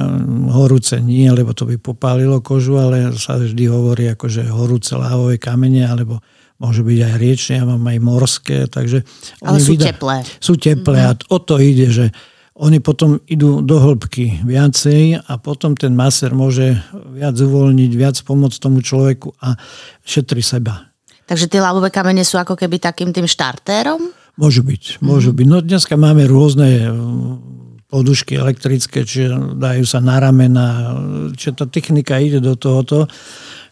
horúce 0.51 0.99
nie, 1.03 1.27
lebo 1.31 1.53
to 1.53 1.67
by 1.67 1.77
popálilo 1.79 2.41
kožu, 2.41 2.79
ale 2.79 3.13
sa 3.15 3.39
vždy 3.39 3.65
hovorí 3.69 4.09
ako, 4.11 4.27
že 4.31 4.47
horúce 4.47 4.95
lávové 4.95 5.37
kamene, 5.37 5.85
alebo 5.85 6.23
môže 6.63 6.87
byť 6.87 6.99
aj 7.03 7.15
riečne, 7.19 7.55
ja 7.61 7.65
mám 7.67 7.83
aj 7.83 7.99
morské, 7.99 8.59
takže... 8.71 9.03
Ale 9.43 9.59
sú 9.59 9.75
vydá... 9.75 9.91
teplé. 9.91 10.17
Sú 10.39 10.55
teplé 10.55 10.99
mm-hmm. 11.03 11.27
a 11.27 11.33
o 11.35 11.39
to 11.43 11.59
ide, 11.59 11.91
že 11.91 12.07
oni 12.55 12.79
potom 12.79 13.19
idú 13.27 13.59
do 13.67 13.83
hĺbky 13.83 14.47
viacej 14.47 15.27
a 15.27 15.33
potom 15.43 15.75
ten 15.75 15.91
maser 15.91 16.31
môže 16.31 16.79
viac 17.11 17.35
uvoľniť, 17.35 17.91
viac 17.99 18.17
pomôcť 18.23 18.59
tomu 18.63 18.79
človeku 18.79 19.35
a 19.43 19.59
šetri 20.07 20.39
seba. 20.39 20.87
Takže 21.27 21.51
tie 21.51 21.59
ľavové 21.59 21.91
kamene 21.91 22.23
sú 22.23 22.39
ako 22.39 22.55
keby 22.55 22.79
takým 22.79 23.11
tým 23.11 23.27
štartérom? 23.27 23.99
Môžu 24.39 24.63
byť, 24.63 25.03
môžu 25.03 25.35
mm-hmm. 25.35 25.39
byť. 25.43 25.47
No 25.51 25.59
dneska 25.67 25.95
máme 25.99 26.31
rôzne 26.31 26.87
mm, 26.87 27.91
podušky 27.91 28.39
elektrické, 28.39 29.03
čiže 29.03 29.59
dajú 29.59 29.83
sa 29.83 29.99
na 29.99 30.23
ramena, 30.23 30.95
čiže 31.35 31.59
tá 31.59 31.67
technika 31.67 32.23
ide 32.23 32.39
do 32.39 32.55
tohoto. 32.55 33.11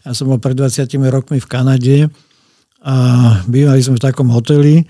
Ja 0.02 0.10
som 0.10 0.26
bol 0.26 0.42
pred 0.42 0.58
20 0.58 0.90
rokmi 1.06 1.38
v 1.38 1.46
Kanade 1.46 1.96
a 2.82 2.94
bývali 3.46 3.78
sme 3.78 3.98
v 3.98 4.04
takom 4.04 4.28
hoteli, 4.34 4.82
e, 4.82 4.84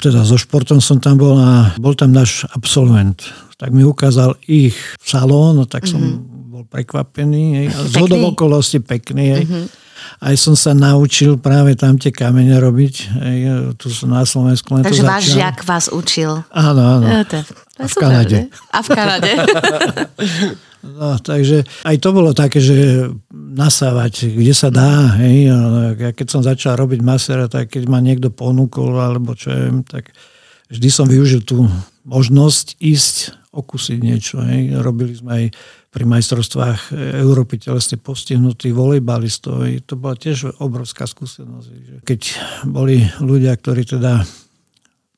teda 0.00 0.24
so 0.24 0.40
športom 0.40 0.80
som 0.80 1.00
tam 1.00 1.20
bol 1.20 1.36
a 1.36 1.76
bol 1.76 1.92
tam 1.92 2.16
náš 2.16 2.48
absolvent. 2.56 3.28
Tak 3.60 3.74
mi 3.74 3.84
ukázal 3.84 4.38
ich 4.48 4.76
salón, 5.02 5.60
no 5.60 5.64
tak 5.68 5.84
som 5.84 6.00
mm-hmm. 6.00 6.37
Bol 6.58 6.66
prekvapený. 6.66 7.44
Hej. 7.62 7.66
A 7.70 7.78
z 7.86 8.18
okolosti 8.18 8.82
pekný. 8.82 9.26
Hej. 9.38 9.44
Mm-hmm. 9.46 9.66
Aj 10.18 10.34
som 10.34 10.58
sa 10.58 10.74
naučil 10.74 11.38
práve 11.38 11.78
tam 11.78 11.94
tie 11.94 12.10
kamene 12.10 12.58
robiť. 12.58 12.94
Hej. 13.22 13.38
Tu 13.78 13.86
som 13.94 14.10
na 14.10 14.26
Slovensku. 14.26 14.74
Takže 14.82 15.06
váš 15.06 15.38
žiak 15.38 15.62
vás 15.62 15.86
učil. 15.86 16.42
Áno, 16.50 16.82
áno. 16.82 17.06
No, 17.06 17.22
to, 17.22 17.38
to 17.46 17.54
a 17.78 17.86
v 17.86 17.94
Kanade. 17.94 18.38
A 18.74 18.78
v 18.82 18.88
Kanade. 18.90 19.30
No, 20.78 21.18
takže 21.18 21.66
aj 21.86 21.96
to 21.98 22.08
bolo 22.14 22.30
také, 22.34 22.62
že 22.62 23.10
nasávať, 23.34 24.30
kde 24.30 24.54
sa 24.54 24.70
dá. 24.70 25.18
Hej. 25.22 25.54
Ja 25.98 26.10
keď 26.10 26.26
som 26.26 26.42
začal 26.42 26.74
robiť 26.74 27.02
masera, 27.02 27.46
tak 27.46 27.70
keď 27.74 27.86
ma 27.86 28.02
niekto 28.02 28.34
ponúkol, 28.34 28.98
alebo 28.98 29.34
čo 29.38 29.50
je, 29.54 29.82
tak 29.86 30.10
vždy 30.70 30.88
som 30.90 31.06
využil 31.06 31.42
tú 31.42 31.66
možnosť 32.06 32.78
ísť 32.82 33.16
okúsiť 33.50 33.98
niečo. 33.98 34.38
Hej. 34.42 34.78
Robili 34.78 35.18
sme 35.18 35.30
aj 35.34 35.44
pri 35.98 36.06
majstrovstvách 36.06 36.94
Európy 37.18 37.58
telesne 37.58 37.98
postihnutých 37.98 38.70
volejbalistov. 38.70 39.66
To 39.82 39.98
bola 39.98 40.14
tiež 40.14 40.62
obrovská 40.62 41.10
skúsenosť. 41.10 42.06
Keď 42.06 42.20
boli 42.70 43.02
ľudia, 43.18 43.50
ktorí 43.58 43.82
teda 43.82 44.22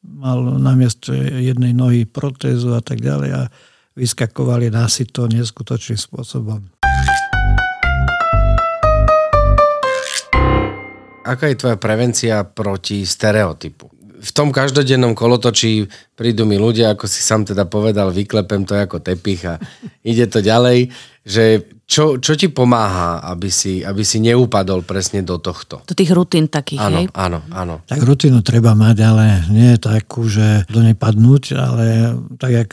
mal 0.00 0.40
na 0.56 0.72
miesto 0.72 1.12
jednej 1.12 1.76
nohy 1.76 2.08
protézu 2.08 2.72
a 2.72 2.80
tak 2.80 3.04
ďalej 3.04 3.28
a 3.28 3.42
vyskakovali 3.92 4.72
to 5.12 5.28
neskutočným 5.28 6.00
spôsobom. 6.00 6.64
Aká 11.28 11.52
je 11.52 11.60
tvoja 11.60 11.76
prevencia 11.76 12.40
proti 12.48 13.04
stereotypu? 13.04 13.99
V 14.20 14.30
tom 14.37 14.52
každodennom 14.52 15.16
kolotočí 15.16 15.88
prídu 16.12 16.44
mi 16.44 16.61
ľudia, 16.61 16.92
ako 16.92 17.09
si 17.09 17.24
sám 17.24 17.48
teda 17.48 17.64
povedal, 17.64 18.12
vyklepem 18.12 18.68
to 18.68 18.76
ako 18.76 19.00
tepich 19.00 19.48
a 19.48 19.56
ide 20.11 20.28
to 20.28 20.44
ďalej, 20.44 20.92
že 21.24 21.64
čo, 21.90 22.22
čo 22.22 22.38
ti 22.38 22.46
pomáha, 22.46 23.18
aby 23.35 23.50
si, 23.50 23.83
aby 23.83 24.06
si 24.06 24.22
neupadol 24.22 24.87
presne 24.87 25.26
do 25.26 25.42
tohto? 25.42 25.83
Do 25.83 25.94
tých 25.98 26.14
rutín 26.14 26.46
takých, 26.46 26.87
áno, 26.87 26.96
hej? 27.02 27.06
Áno, 27.18 27.38
áno. 27.50 27.74
Tak 27.83 28.06
rutinu 28.06 28.46
treba 28.46 28.78
mať, 28.78 28.96
ale 29.02 29.24
nie 29.50 29.74
je 29.74 29.78
takú, 29.83 30.30
že 30.30 30.62
do 30.70 30.87
nej 30.87 30.94
padnúť, 30.94 31.59
ale 31.59 32.14
tak, 32.38 32.50
jak 32.54 32.70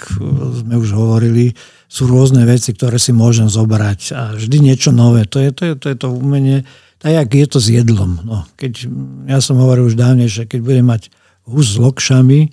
sme 0.62 0.78
už 0.78 0.90
hovorili, 0.94 1.58
sú 1.90 2.06
rôzne 2.06 2.46
veci, 2.46 2.78
ktoré 2.78 3.02
si 3.02 3.10
môžem 3.10 3.50
zobrať 3.50 4.00
a 4.14 4.22
vždy 4.38 4.58
niečo 4.62 4.94
nové. 4.94 5.26
To 5.26 5.42
je 5.42 5.50
to, 5.50 5.64
je, 5.66 5.74
to, 5.74 5.86
je 5.90 5.98
to 5.98 6.08
umenie, 6.14 6.62
tak 7.02 7.18
jak 7.18 7.30
je 7.34 7.48
to 7.50 7.58
s 7.58 7.68
jedlom. 7.74 8.22
No, 8.22 8.46
keď, 8.54 8.86
ja 9.26 9.42
som 9.42 9.58
hovoril 9.58 9.90
už 9.90 9.98
dávnejšie, 9.98 10.46
keď 10.46 10.60
budem 10.62 10.86
mať 10.86 11.10
hus 11.48 11.76
s 11.76 11.82
lokšami 11.82 12.52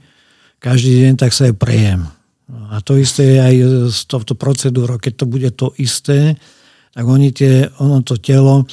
každý 0.63 1.05
deň, 1.05 1.15
tak 1.21 1.37
sa 1.37 1.53
aj 1.53 1.55
prejem. 1.61 2.09
A 2.73 2.81
to 2.81 2.97
isté 2.97 3.37
je 3.37 3.39
aj 3.41 3.57
s 3.93 4.09
touto 4.09 4.33
procedúrou. 4.33 4.97
Keď 4.97 5.13
to 5.13 5.27
bude 5.29 5.51
to 5.53 5.77
isté, 5.77 6.41
tak 6.97 7.05
oni 7.05 7.29
tie, 7.37 7.69
ono 7.77 8.01
to 8.01 8.17
telo 8.17 8.65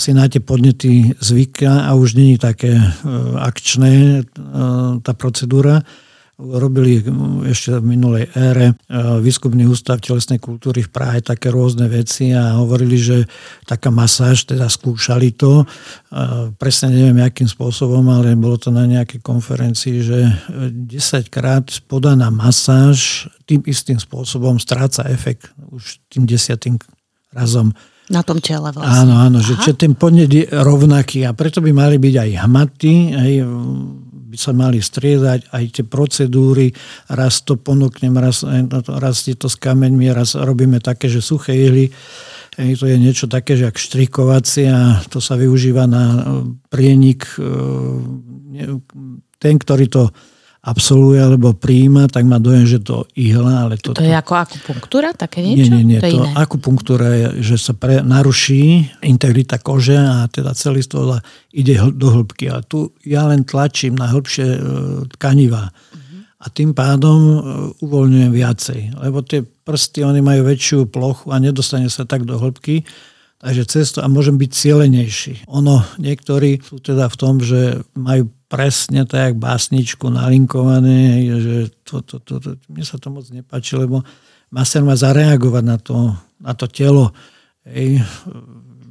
si 0.00 0.16
na 0.16 0.26
tie 0.26 0.40
podnety 0.40 1.12
zvyká 1.20 1.86
a 1.86 1.94
už 1.94 2.16
není 2.16 2.40
také 2.40 2.74
e, 2.74 2.88
akčné 3.36 3.92
e, 3.92 4.22
tá 5.04 5.12
procedúra. 5.12 5.84
Robili 6.36 7.00
ešte 7.48 7.80
v 7.80 7.96
minulej 7.96 8.28
ére 8.36 8.68
e, 8.68 8.74
výskumný 9.24 9.64
ústav 9.64 10.04
telesnej 10.04 10.36
kultúry 10.36 10.84
v 10.84 10.92
Prahe 10.92 11.24
také 11.24 11.48
rôzne 11.48 11.88
veci 11.88 12.28
a 12.36 12.60
hovorili, 12.60 13.00
že 13.00 13.24
taká 13.64 13.88
masáž, 13.88 14.44
teda 14.44 14.68
skúšali 14.68 15.32
to, 15.32 15.64
presne 16.60 16.92
neviem 16.92 17.24
akým 17.24 17.48
spôsobom, 17.48 18.04
ale 18.12 18.36
bolo 18.36 18.60
to 18.60 18.68
na 18.68 18.84
nejakej 18.84 19.24
konferencii, 19.24 19.96
že 20.04 20.18
10 20.52 21.32
krát 21.32 21.72
podaná 21.88 22.28
masáž 22.28 23.32
tým 23.48 23.64
istým 23.64 23.96
spôsobom 23.96 24.60
stráca 24.60 25.08
efekt 25.08 25.48
už 25.72 26.04
tým 26.12 26.28
desiatým 26.28 26.76
razom. 27.32 27.72
Na 28.06 28.22
tom 28.22 28.38
tele 28.38 28.70
vlastne. 28.70 29.02
Áno, 29.02 29.14
áno, 29.18 29.38
že 29.42 29.58
čiže 29.58 29.88
ten 29.88 29.92
podnet 29.98 30.30
je 30.30 30.46
rovnaký 30.46 31.26
a 31.26 31.34
preto 31.34 31.58
by 31.58 31.74
mali 31.74 31.98
byť 31.98 32.14
aj 32.14 32.30
hmaty, 32.44 32.94
aj 33.18 33.32
by 34.36 34.38
sa 34.38 34.52
mali 34.52 34.84
striedať, 34.84 35.48
aj 35.48 35.64
tie 35.72 35.84
procedúry, 35.88 36.68
raz 37.08 37.40
to 37.40 37.56
ponúknem, 37.56 38.12
raz, 38.20 38.44
raz 38.84 39.24
je 39.24 39.32
to 39.32 39.48
s 39.48 39.56
kameňmi, 39.56 40.12
raz 40.12 40.36
robíme 40.36 40.76
také, 40.84 41.08
že 41.08 41.24
suché 41.24 41.56
ihly, 41.56 41.88
to 42.56 42.84
je 42.84 42.96
niečo 43.00 43.24
také, 43.32 43.56
že 43.56 43.72
ak 43.72 43.80
štrikovacie 43.80 44.68
a 44.68 45.00
to 45.08 45.24
sa 45.24 45.40
využíva 45.40 45.88
na 45.88 46.04
prienik. 46.68 47.24
E, 47.36 47.44
ten, 49.36 49.54
ktorý 49.60 49.92
to 49.92 50.08
absolvuje 50.66 51.22
alebo 51.22 51.54
príjima, 51.54 52.10
tak 52.10 52.26
má 52.26 52.42
dojem, 52.42 52.66
že 52.66 52.82
to 52.82 53.06
ihla. 53.14 53.70
Ale 53.70 53.78
to, 53.78 53.94
to 53.94 54.02
je 54.02 54.10
ako 54.10 54.34
akupunktúra, 54.34 55.14
také 55.14 55.46
niečo? 55.46 55.70
Nie, 55.70 55.86
nie, 55.86 55.96
nie. 55.96 56.00
To, 56.02 56.26
to 56.26 56.34
akupunktúra 56.34 57.08
je, 57.14 57.54
že 57.54 57.56
sa 57.62 57.72
pre, 57.72 58.02
naruší 58.02 58.90
integrita 59.06 59.62
kože 59.62 59.94
a 59.94 60.26
teda 60.26 60.58
celý 60.58 60.82
stôl 60.82 61.22
ide 61.54 61.78
do 61.94 62.10
hĺbky. 62.10 62.50
A 62.50 62.66
tu 62.66 62.90
ja 63.06 63.30
len 63.30 63.46
tlačím 63.46 63.94
na 63.94 64.10
hĺbšie 64.10 64.46
e, 64.46 64.60
tkaniva. 65.14 65.70
Uh-huh. 65.70 66.26
A 66.42 66.46
tým 66.50 66.74
pádom 66.74 67.18
e, 67.22 67.38
uvoľňujem 67.86 68.32
viacej. 68.34 68.80
Lebo 68.98 69.22
tie 69.22 69.46
prsty, 69.46 70.02
oni 70.02 70.18
majú 70.18 70.50
väčšiu 70.50 70.90
plochu 70.90 71.30
a 71.30 71.38
nedostane 71.38 71.86
sa 71.86 72.02
tak 72.02 72.26
do 72.26 72.42
hĺbky. 72.42 72.82
Takže 73.36 73.62
cesto 73.70 73.98
a 74.02 74.10
môžem 74.10 74.34
byť 74.34 74.50
cieľenejší. 74.50 75.34
Ono, 75.52 75.84
niektorí 76.02 76.58
sú 76.58 76.82
teda 76.82 77.06
v 77.06 77.16
tom, 77.20 77.38
že 77.38 77.78
majú 77.94 78.32
presne 78.46 79.02
tak, 79.06 79.34
jak 79.34 79.36
básničku 79.42 80.06
nalinkované, 80.06 81.26
že 81.42 81.54
to, 81.82 82.02
to, 82.02 82.16
to, 82.22 82.34
to, 82.38 82.50
mne 82.70 82.84
sa 82.86 82.96
to 82.98 83.10
moc 83.10 83.26
nepáči, 83.30 83.74
lebo 83.74 84.06
maser 84.54 84.86
má 84.86 84.94
zareagovať 84.94 85.64
na 85.66 85.76
to, 85.78 86.14
na 86.38 86.52
to 86.54 86.66
telo. 86.70 87.10
Hej, 87.66 88.06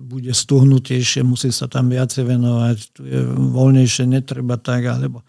bude 0.05 0.31
stuhnutejšie, 0.35 1.25
musí 1.25 1.49
sa 1.49 1.65
tam 1.65 1.89
viacej 1.89 2.23
venovať, 2.27 2.77
tu 2.93 3.01
je 3.07 3.19
voľnejšie, 3.55 4.03
netreba 4.05 4.59
tak, 4.59 4.85
alebo 4.85 5.25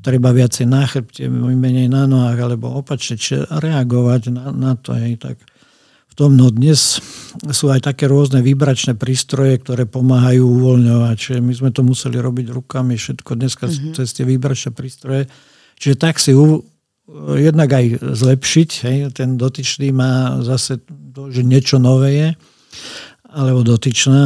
treba 0.00 0.32
viacej 0.32 0.64
na 0.64 0.88
chrbte, 0.88 1.28
menej 1.28 1.92
na 1.92 2.08
nohách, 2.08 2.38
alebo 2.40 2.72
opačne, 2.72 3.20
reagovať 3.50 4.32
na, 4.32 4.48
na 4.54 4.72
to. 4.78 4.96
Hej, 4.96 5.20
tak 5.20 5.36
v 6.14 6.22
tom, 6.22 6.38
no 6.38 6.46
dnes 6.46 7.02
sú 7.50 7.74
aj 7.74 7.90
také 7.90 8.06
rôzne 8.06 8.38
vibračné 8.38 8.94
prístroje, 8.94 9.58
ktoré 9.58 9.82
pomáhajú 9.82 10.46
uvoľňovať. 10.46 11.16
Čiže 11.18 11.40
my 11.42 11.52
sme 11.58 11.70
to 11.74 11.82
museli 11.82 12.22
robiť 12.22 12.54
rukami, 12.54 12.94
všetko 12.94 13.34
dneska 13.34 13.66
mm-hmm. 13.66 13.98
cez 13.98 14.14
tie 14.14 14.22
vibračné 14.22 14.70
prístroje. 14.70 15.26
Čiže 15.74 15.98
tak 15.98 16.22
si 16.22 16.30
u, 16.30 16.62
jednak 17.34 17.66
aj 17.66 17.98
zlepšiť. 18.14 18.70
Hej, 18.86 18.98
ten 19.10 19.34
dotyčný 19.34 19.90
má 19.90 20.38
zase 20.46 20.78
to, 20.86 21.34
že 21.34 21.42
niečo 21.42 21.82
nové 21.82 22.14
je, 22.14 22.28
alebo 23.34 23.66
dotyčná 23.66 24.22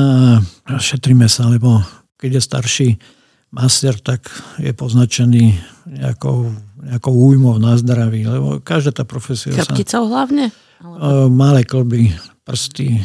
a 0.68 0.72
šetríme 0.76 1.24
sa, 1.24 1.48
lebo 1.48 1.80
keď 2.20 2.36
je 2.36 2.42
starší 2.44 2.88
master, 3.48 3.96
tak 3.96 4.28
je 4.60 4.76
poznačený 4.76 5.56
nejakou, 5.88 6.52
nejakou 6.84 7.16
újmou 7.16 7.56
na 7.56 7.80
zdraví, 7.80 8.28
lebo 8.28 8.60
každá 8.60 8.92
tá 8.92 9.08
profesia 9.08 9.56
Chrbticou 9.56 10.04
sa... 10.04 10.12
hlavne? 10.12 10.52
Alebo... 10.82 11.30
Malé 11.32 11.62
kolby, 11.66 12.12
prsty, 12.46 13.02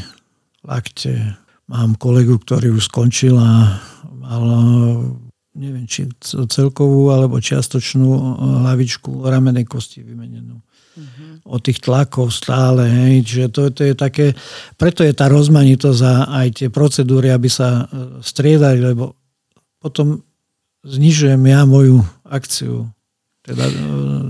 lakte. 0.66 1.38
Mám 1.72 1.96
kolegu, 1.96 2.38
ktorý 2.38 2.76
už 2.76 2.92
skončil 2.92 3.40
a 3.40 3.80
mal 4.20 4.44
neviem, 5.54 5.86
či 5.86 6.10
celkovú 6.26 7.14
alebo 7.14 7.38
čiastočnú 7.38 8.10
hlavičku 8.66 9.22
ramenej 9.26 9.70
kosti 9.70 10.02
vymenenú. 10.02 10.58
Mm-hmm. 10.94 11.32
Od 11.46 11.62
tých 11.62 11.82
tlakov 11.82 12.34
stále. 12.34 12.86
Hej. 12.86 13.26
Čiže 13.26 13.46
to, 13.50 13.62
to 13.74 13.82
je 13.86 13.96
také, 13.98 14.38
preto 14.78 15.06
je 15.06 15.14
tá 15.14 15.30
rozmanitosť 15.30 16.02
a 16.06 16.14
aj 16.44 16.48
tie 16.62 16.70
procedúry, 16.74 17.34
aby 17.34 17.50
sa 17.50 17.86
striedali, 18.22 18.82
lebo 18.82 19.18
potom 19.82 20.22
znižujem 20.86 21.42
ja 21.50 21.66
moju 21.66 22.02
akciu 22.26 22.90
teda 23.44 23.68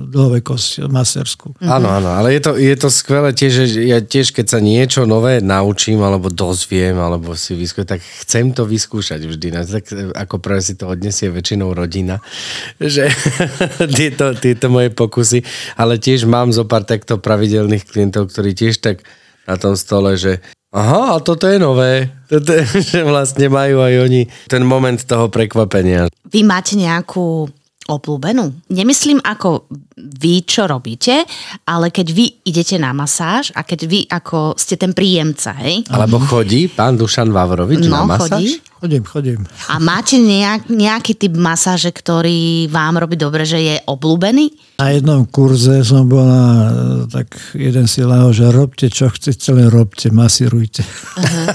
dlhovekosť 0.08 0.88
masterskú. 0.92 1.56
Mm-hmm. 1.56 1.70
Áno, 1.70 1.88
áno, 1.90 2.10
ale 2.14 2.36
je 2.36 2.42
to, 2.44 2.52
je 2.60 2.76
to 2.76 2.90
skvelé 2.92 3.32
tiež, 3.32 3.52
že 3.68 3.84
ja 3.84 4.00
tiež, 4.04 4.36
keď 4.36 4.46
sa 4.46 4.60
niečo 4.60 5.08
nové 5.08 5.40
naučím, 5.40 6.04
alebo 6.04 6.28
dozviem, 6.32 6.96
alebo 7.00 7.34
si 7.34 7.56
vyskúšam, 7.56 7.98
tak 7.98 8.02
chcem 8.02 8.52
to 8.52 8.68
vyskúšať 8.68 9.24
vždy. 9.24 9.48
No, 9.54 9.62
tak 9.64 9.90
ako 10.16 10.36
prvé 10.44 10.60
si 10.60 10.76
to 10.76 10.92
odnesie 10.92 11.32
väčšinou 11.32 11.72
rodina, 11.72 12.20
že 12.80 13.10
tieto, 13.98 14.36
tieto 14.36 14.68
moje 14.68 14.92
pokusy, 14.92 15.42
ale 15.80 15.98
tiež 16.00 16.28
mám 16.28 16.52
zo 16.52 16.68
pár 16.68 16.84
takto 16.84 17.18
pravidelných 17.18 17.88
klientov, 17.88 18.30
ktorí 18.32 18.54
tiež 18.54 18.84
tak 18.84 19.02
na 19.44 19.60
tom 19.60 19.76
stole, 19.76 20.16
že 20.16 20.40
Aha, 20.74 21.14
a 21.14 21.18
toto 21.22 21.46
je 21.46 21.62
nové. 21.62 22.10
Toto 22.26 22.50
je, 22.50 22.66
že 22.98 23.06
vlastne 23.06 23.46
majú 23.46 23.86
aj 23.86 24.10
oni 24.10 24.26
ten 24.50 24.66
moment 24.66 24.98
toho 24.98 25.30
prekvapenia. 25.30 26.10
Vy 26.26 26.42
máte 26.42 26.74
nejakú 26.74 27.46
obľúbenú. 27.88 28.72
Nemyslím 28.72 29.20
ako 29.20 29.68
vy, 29.98 30.48
čo 30.48 30.66
robíte, 30.66 31.28
ale 31.68 31.92
keď 31.92 32.08
vy 32.16 32.26
idete 32.48 32.80
na 32.80 32.96
masáž 32.96 33.52
a 33.54 33.68
keď 33.68 33.80
vy 33.86 34.00
ako 34.08 34.56
ste 34.56 34.80
ten 34.80 34.96
príjemca, 34.96 35.52
hej? 35.60 35.84
Alebo 35.92 36.18
chodí 36.24 36.72
pán 36.72 36.96
Dušan 36.96 37.30
Vavrovič 37.30 37.86
no, 37.88 38.08
na 38.08 38.18
masáž? 38.18 38.40
Chodí. 38.40 38.74
Chodím, 38.84 39.08
chodím. 39.08 39.42
A 39.72 39.80
máte 39.80 40.20
nejak, 40.20 40.68
nejaký 40.68 41.16
typ 41.16 41.40
masáže, 41.40 41.88
ktorý 41.96 42.68
vám 42.68 43.00
robí 43.00 43.16
dobre, 43.16 43.48
že 43.48 43.64
je 43.64 43.76
obľúbený? 43.88 44.76
Na 44.76 44.92
jednom 44.92 45.24
kurze 45.24 45.88
som 45.88 46.04
bola, 46.04 46.68
tak 47.08 47.32
jeden 47.56 47.88
si 47.88 48.04
láho, 48.04 48.36
že 48.36 48.52
robte 48.52 48.92
čo 48.92 49.08
chcete, 49.08 49.56
len 49.56 49.72
robte, 49.72 50.12
masírujte. 50.12 50.84
Uh-huh. 51.16 51.48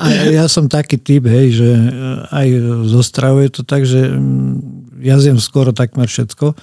a 0.00 0.04
ja 0.32 0.48
som 0.48 0.72
taký 0.72 0.96
typ, 0.96 1.28
hej, 1.28 1.60
že 1.60 1.68
aj 2.32 2.48
zostravuje 2.88 3.52
to 3.52 3.60
tak, 3.68 3.84
že 3.84 4.08
jazdím 5.00 5.40
skoro 5.40 5.72
takmer 5.74 6.06
všetko, 6.06 6.54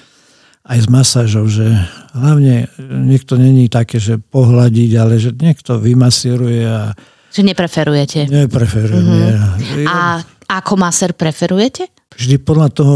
aj 0.67 0.78
s 0.84 0.88
masážou, 0.91 1.47
že 1.47 1.63
hlavne 2.12 2.67
niekto 2.82 3.39
není 3.39 3.71
také, 3.71 4.04
že 4.04 4.19
pohľadiť, 4.19 4.91
ale 5.00 5.15
že 5.15 5.32
niekto 5.32 5.80
vymasíruje 5.80 6.62
a... 6.67 6.91
Že 7.32 7.41
nepreferujete? 7.56 8.19
Nepreferujem. 8.28 9.06
Mm-hmm. 9.08 9.88
A 9.88 10.19
ako 10.47 10.73
masér 10.80 11.15
preferujete? 11.15 11.88
Vždy 12.15 12.36
podľa 12.43 12.67
toho, 12.71 12.95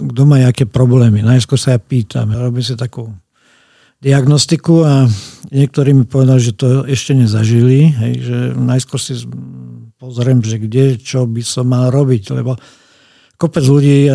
kto 0.00 0.22
má 0.26 0.42
aké 0.42 0.66
problémy. 0.66 1.22
Najskôr 1.22 1.58
sa 1.58 1.78
ja 1.78 1.80
pýtam, 1.82 2.34
robím 2.34 2.62
si 2.62 2.74
takú 2.74 3.10
diagnostiku 4.00 4.82
a 4.82 5.04
niektorí 5.52 5.92
mi 5.92 6.08
povedali, 6.08 6.40
že 6.40 6.56
to 6.56 6.88
ešte 6.88 7.12
nezažili, 7.12 7.92
hej, 7.92 8.14
že 8.24 8.36
najskôr 8.56 8.96
si 8.96 9.14
pozriem, 10.00 10.40
že 10.40 10.56
kde, 10.56 10.96
čo 10.96 11.28
by 11.28 11.42
som 11.44 11.68
mal 11.68 11.92
robiť, 11.92 12.32
lebo 12.32 12.56
kopec 13.40 13.64
ľudí 13.64 14.04
e, 14.04 14.12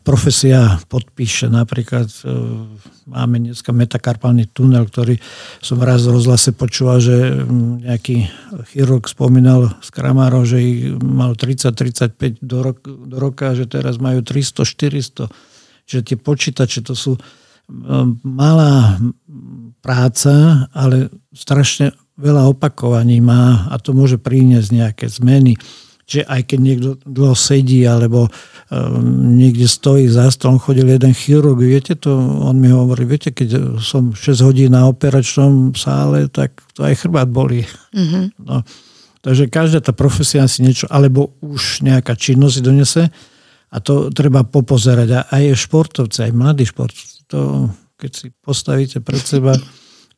profesia 0.00 0.80
podpíše. 0.88 1.52
Napríklad 1.52 2.08
e, 2.08 2.20
máme 3.04 3.52
dneska 3.52 3.76
metakarpálny 3.76 4.48
tunel, 4.48 4.88
ktorý 4.88 5.20
som 5.60 5.76
raz 5.84 6.08
v 6.08 6.16
rozhlase 6.16 6.56
počúval, 6.56 7.04
že 7.04 7.44
nejaký 7.84 8.32
chirurg 8.72 9.04
spomínal 9.04 9.76
z 9.84 9.88
Kramárov, 9.92 10.48
že 10.48 10.58
ich 10.64 10.80
mal 10.96 11.36
30-35 11.36 12.40
do, 12.40 12.64
rok, 12.64 12.80
do 12.80 13.16
roka, 13.20 13.52
že 13.52 13.68
teraz 13.68 14.00
majú 14.00 14.24
300-400. 14.24 15.28
Čiže 15.84 16.00
tie 16.02 16.16
počítače 16.16 16.80
to 16.80 16.96
sú 16.96 17.20
malá 18.22 18.96
práca, 19.82 20.66
ale 20.70 21.10
strašne 21.34 21.92
veľa 22.16 22.48
opakovaní 22.48 23.18
má 23.18 23.68
a 23.68 23.76
to 23.82 23.90
môže 23.92 24.16
priniesť 24.22 24.70
nejaké 24.70 25.06
zmeny 25.10 25.58
že 26.06 26.22
aj 26.22 26.54
keď 26.54 26.58
niekto 26.62 26.88
dlho 27.02 27.34
sedí 27.34 27.82
alebo 27.82 28.30
um, 28.70 29.34
niekde 29.34 29.66
stojí 29.66 30.06
za 30.06 30.30
stolom, 30.30 30.62
chodil 30.62 30.86
jeden 30.86 31.10
chirurg, 31.10 31.58
viete 31.58 31.98
to, 31.98 32.14
on 32.46 32.62
mi 32.62 32.70
hovorí, 32.70 33.02
viete, 33.02 33.34
keď 33.34 33.82
som 33.82 34.14
6 34.14 34.46
hodín 34.46 34.70
na 34.70 34.86
operačnom 34.86 35.74
sále, 35.74 36.30
tak 36.30 36.62
to 36.78 36.86
aj 36.86 36.94
chrbát 37.02 37.26
bolí. 37.26 37.66
Mm-hmm. 37.90 38.38
No, 38.38 38.62
takže 39.18 39.50
každá 39.50 39.82
tá 39.82 39.90
profesia 39.90 40.46
si 40.46 40.62
niečo, 40.62 40.86
alebo 40.94 41.34
už 41.42 41.82
nejaká 41.82 42.14
činnosť 42.14 42.62
donese 42.62 43.10
a 43.74 43.76
to 43.82 44.14
treba 44.14 44.46
popozerať. 44.46 45.08
A 45.10 45.20
aj 45.42 45.58
športovci, 45.58 46.30
aj 46.30 46.32
mladí 46.32 46.70
športovci, 46.70 47.26
to 47.26 47.66
keď 47.98 48.10
si 48.14 48.26
postavíte 48.30 49.02
pred 49.02 49.18
seba, 49.18 49.58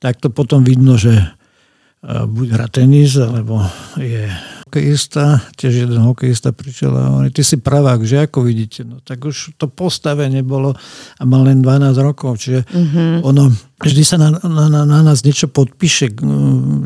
tak 0.02 0.20
to 0.20 0.28
potom 0.28 0.66
vidno, 0.66 1.00
že 1.00 1.16
uh, 1.16 2.28
buď 2.28 2.46
hrá 2.54 2.68
tenis, 2.68 3.16
alebo 3.16 3.64
je 3.96 4.28
hokejista, 4.68 5.40
tiež 5.56 5.88
jeden 5.88 6.04
hokejista 6.04 6.52
prišiel 6.52 6.92
a 6.92 7.08
hovorí, 7.08 7.32
ty 7.32 7.40
si 7.40 7.56
pravák, 7.56 8.04
že 8.04 8.28
ako 8.28 8.44
vidíte? 8.44 8.84
No 8.84 9.00
tak 9.00 9.24
už 9.24 9.56
to 9.56 9.64
postavenie 9.64 10.44
bolo 10.44 10.76
a 11.16 11.22
mal 11.24 11.48
len 11.48 11.64
12 11.64 11.96
rokov, 12.04 12.36
čiže 12.44 12.68
mm-hmm. 12.68 13.24
ono 13.24 13.48
vždy 13.80 14.02
sa 14.04 14.20
na, 14.20 14.36
na, 14.44 14.68
na, 14.68 14.80
na 14.84 15.00
nás 15.00 15.24
niečo 15.24 15.48
podpíše. 15.48 16.20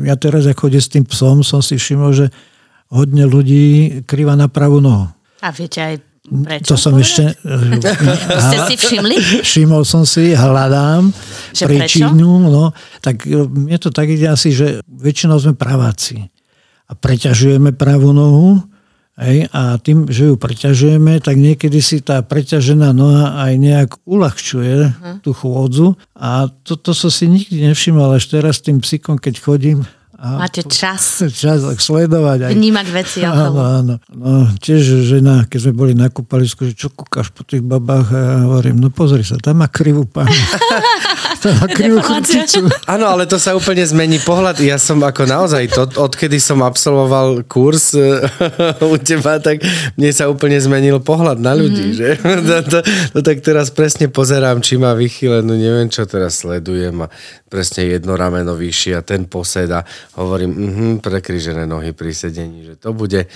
Ja 0.07 0.15
teraz, 0.15 0.47
ako 0.47 0.71
chodím 0.71 0.79
s 0.79 0.87
tým 0.87 1.03
psom, 1.03 1.43
som 1.43 1.59
si 1.59 1.75
všimol, 1.75 2.15
že 2.15 2.31
hodne 2.87 3.27
ľudí 3.27 3.99
krýva 4.07 4.39
na 4.39 4.47
pravú 4.47 4.79
nohu. 4.79 5.11
A 5.43 5.51
viete 5.51 5.83
aj 5.83 5.95
Prečo 6.23 6.71
to 6.71 6.75
som 6.79 6.95
povedať? 6.95 7.03
ešte... 7.03 7.23
Ste 8.47 8.57
si 8.71 8.75
všimli? 8.79 9.15
Všimol 9.43 9.83
som 9.83 10.07
si, 10.07 10.31
hľadám 10.31 11.11
že 11.51 11.67
príčinu. 11.67 12.47
No, 12.47 12.71
tak 13.03 13.27
mne 13.27 13.75
to 13.75 13.91
tak 13.91 14.07
ide 14.07 14.31
asi, 14.31 14.55
že 14.55 14.79
väčšinou 14.87 15.35
sme 15.35 15.51
praváci 15.51 16.31
preťažujeme 16.97 17.73
pravú 17.75 18.13
nohu, 18.13 18.61
Hej, 19.13 19.45
a 19.53 19.77
tým, 19.77 20.09
že 20.09 20.25
ju 20.25 20.41
preťažujeme, 20.41 21.21
tak 21.21 21.37
niekedy 21.37 21.85
si 21.85 22.01
tá 22.01 22.25
preťažená 22.25 22.97
noha 22.97 23.45
aj 23.45 23.53
nejak 23.61 23.89
uľahčuje 24.09 24.89
uh-huh. 24.89 25.15
tú 25.21 25.37
chôdzu. 25.37 25.93
A 26.17 26.49
to, 26.65 26.73
to 26.73 26.97
som 26.97 27.13
si 27.13 27.29
nikdy 27.29 27.61
nevšimol, 27.61 28.09
až 28.09 28.33
teraz 28.33 28.57
tým 28.57 28.81
psíkom, 28.81 29.21
keď 29.21 29.37
chodím, 29.37 29.85
a 30.23 30.47
Máte 30.47 30.63
čas. 30.63 31.19
Čas 31.43 31.67
sledovať. 31.83 32.47
Aj. 32.47 32.51
Vnímať 32.55 32.87
veci 32.95 33.19
okolo. 33.27 33.59
Áno, 33.59 33.59
áno. 33.59 33.93
No, 34.15 34.47
tiež 34.55 35.03
žena, 35.03 35.43
keď 35.43 35.67
sme 35.67 35.73
boli 35.75 35.91
na 35.91 36.07
kúpalisku, 36.07 36.63
že 36.63 36.79
čo 36.79 36.87
kúkaš 36.87 37.35
po 37.35 37.43
tých 37.43 37.59
babách 37.59 38.07
a 38.15 38.19
ja 38.23 38.35
hovorím, 38.47 38.79
no 38.79 38.87
pozri 38.87 39.27
sa, 39.27 39.35
tam 39.35 39.59
má 39.59 39.67
krivú 39.67 40.07
pánu. 40.07 40.31
Áno, 42.87 43.05
ale 43.11 43.27
to 43.27 43.35
sa 43.35 43.51
úplne 43.57 43.83
zmení 43.83 44.21
pohľad. 44.23 44.59
Ja 44.63 44.79
som 44.79 45.01
ako 45.03 45.27
naozaj, 45.27 45.63
to, 45.71 45.83
odkedy 45.99 46.39
som 46.39 46.63
absolvoval 46.63 47.43
kurz 47.45 47.97
u 48.93 48.95
teba, 48.99 49.39
tak 49.43 49.63
mne 49.99 50.11
sa 50.15 50.31
úplne 50.31 50.55
zmenil 50.57 51.03
pohľad 51.03 51.39
na 51.43 51.51
ľudí. 51.51 51.93
Mm-hmm. 51.93 51.99
Že? 51.99 52.09
to, 52.49 52.55
to, 52.67 52.77
to, 53.13 53.19
tak 53.19 53.37
teraz 53.43 53.67
presne 53.69 54.07
pozerám, 54.07 54.63
či 54.63 54.79
má 54.79 54.95
vychylenú, 54.95 55.53
neviem 55.55 55.91
čo 55.91 56.07
teraz 56.07 56.43
sledujem 56.43 56.95
a 57.03 57.07
presne 57.51 57.85
jedno 57.85 58.17
rameno 58.17 58.57
vyššie 58.57 58.97
a 58.97 59.05
ten 59.05 59.27
poseda 59.29 59.85
hovorím, 60.17 60.51
mm-hmm, 60.55 60.91
prekryžené 61.03 61.69
nohy 61.69 61.93
pri 61.93 62.15
sedení, 62.15 62.65
že 62.65 62.75
to 62.79 62.95
bude, 62.95 63.29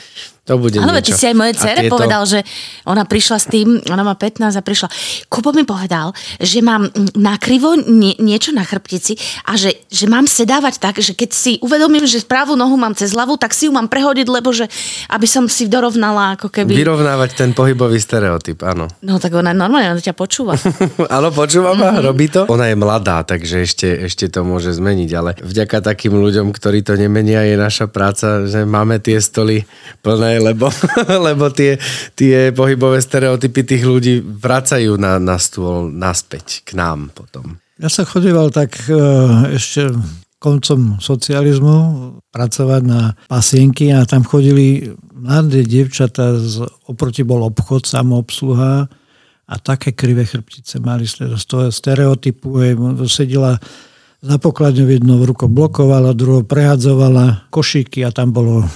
To 0.48 0.56
bude 0.56 0.76
Áno, 0.78 0.96
ty 0.98 1.12
niečo. 1.12 1.14
si 1.14 1.26
aj 1.26 1.36
mojej 1.36 1.54
A 1.54 1.60
cere 1.60 1.82
tieto- 1.82 1.94
povedal, 1.94 2.24
že 2.24 2.40
ona 2.84 3.04
prišla 3.04 3.38
s 3.38 3.46
tým, 3.46 3.68
ona 3.86 4.02
má 4.02 4.16
15 4.16 4.56
a 4.56 4.62
prišla. 4.62 4.88
Kubo 5.28 5.52
mi 5.52 5.62
povedal, 5.62 6.10
že 6.38 6.60
mám 6.60 6.88
nakrivo 7.14 7.76
nie, 7.78 8.16
niečo 8.18 8.50
na 8.50 8.62
chrbtici 8.62 9.14
a 9.44 9.54
že, 9.54 9.76
že 9.86 10.06
mám 10.06 10.24
sedávať 10.24 10.80
tak, 10.80 10.96
že 10.98 11.12
keď 11.12 11.30
si 11.30 11.52
uvedomím, 11.60 12.04
že 12.04 12.20
pravú 12.22 12.56
nohu 12.56 12.74
mám 12.74 12.94
cez 12.94 13.12
hlavu, 13.12 13.36
tak 13.36 13.52
si 13.52 13.68
ju 13.68 13.72
mám 13.72 13.86
prehodiť, 13.86 14.24
lebo 14.26 14.50
že 14.50 14.72
aby 15.08 15.26
som 15.26 15.46
si 15.46 15.68
dorovnala 15.68 16.34
ako 16.34 16.48
keby... 16.50 16.72
Vyrovnávať 16.74 17.30
ten 17.36 17.52
pohybový 17.52 17.98
stereotyp, 17.98 18.64
áno. 18.64 18.88
No 19.02 19.18
tak 19.18 19.34
ona 19.34 19.52
normálne, 19.52 19.92
ona 19.92 20.00
ťa 20.00 20.16
počúva. 20.16 20.56
Áno, 21.10 21.30
počúva 21.30 21.74
ma, 21.74 21.90
Mhm. 21.90 22.02
robí 22.02 22.28
to. 22.28 22.48
Ona 22.48 22.68
je 22.68 22.76
mladá, 22.76 23.22
takže 23.22 23.60
ešte, 23.60 23.88
ešte 24.02 24.28
to 24.28 24.42
môže 24.42 24.72
zmeniť, 24.72 25.10
ale 25.12 25.36
vďaka 25.36 25.84
takým 25.84 26.14
ľuďom, 26.14 26.50
ktorí 26.50 26.80
to 26.82 26.96
nemenia, 26.96 27.44
je 27.44 27.56
naša 27.56 27.88
práca, 27.88 28.46
že 28.46 28.64
máme 28.64 28.98
tie 28.98 29.18
stoly 29.18 29.68
plné, 30.00 30.37
lebo, 30.40 30.72
lebo 31.28 31.50
tie, 31.52 31.78
tie 32.14 32.54
pohybové 32.56 33.02
stereotypy 33.02 33.62
tých 33.66 33.84
ľudí 33.84 34.22
vracajú 34.22 34.96
na, 34.96 35.18
na 35.18 35.38
stôl 35.38 35.90
naspäť 35.90 36.64
k 36.66 36.78
nám 36.78 37.12
potom. 37.14 37.58
Ja 37.78 37.94
sa 37.94 38.10
chodíval 38.10 38.50
tak 38.50 38.74
e, 38.90 38.98
ešte 39.54 39.94
koncom 40.38 41.02
socializmu 41.02 41.78
pracovať 42.30 42.82
na 42.86 43.18
pasienky 43.26 43.90
a 43.90 44.06
tam 44.06 44.22
chodili 44.22 44.94
mladé 45.18 45.66
dievčatá, 45.66 46.38
z, 46.38 46.62
oproti 46.86 47.26
bol 47.26 47.42
obchod, 47.42 47.90
samoobsluha 47.90 48.86
a 49.48 49.54
také 49.58 49.98
krivé 49.98 50.30
chrbtice 50.30 50.78
mali 50.78 51.10
z 51.10 51.44
toho 51.50 51.74
stereotypu. 51.74 52.54
Hej, 52.62 52.74
sedela 53.10 53.58
za 54.28 54.38
pokladňou 54.38 54.92
jednou 54.92 55.24
rukou 55.24 55.48
blokovala, 55.48 56.12
druhou 56.12 56.44
prehadzovala 56.44 57.48
košíky 57.48 58.04
a 58.04 58.12
tam 58.12 58.36
bolo 58.36 58.68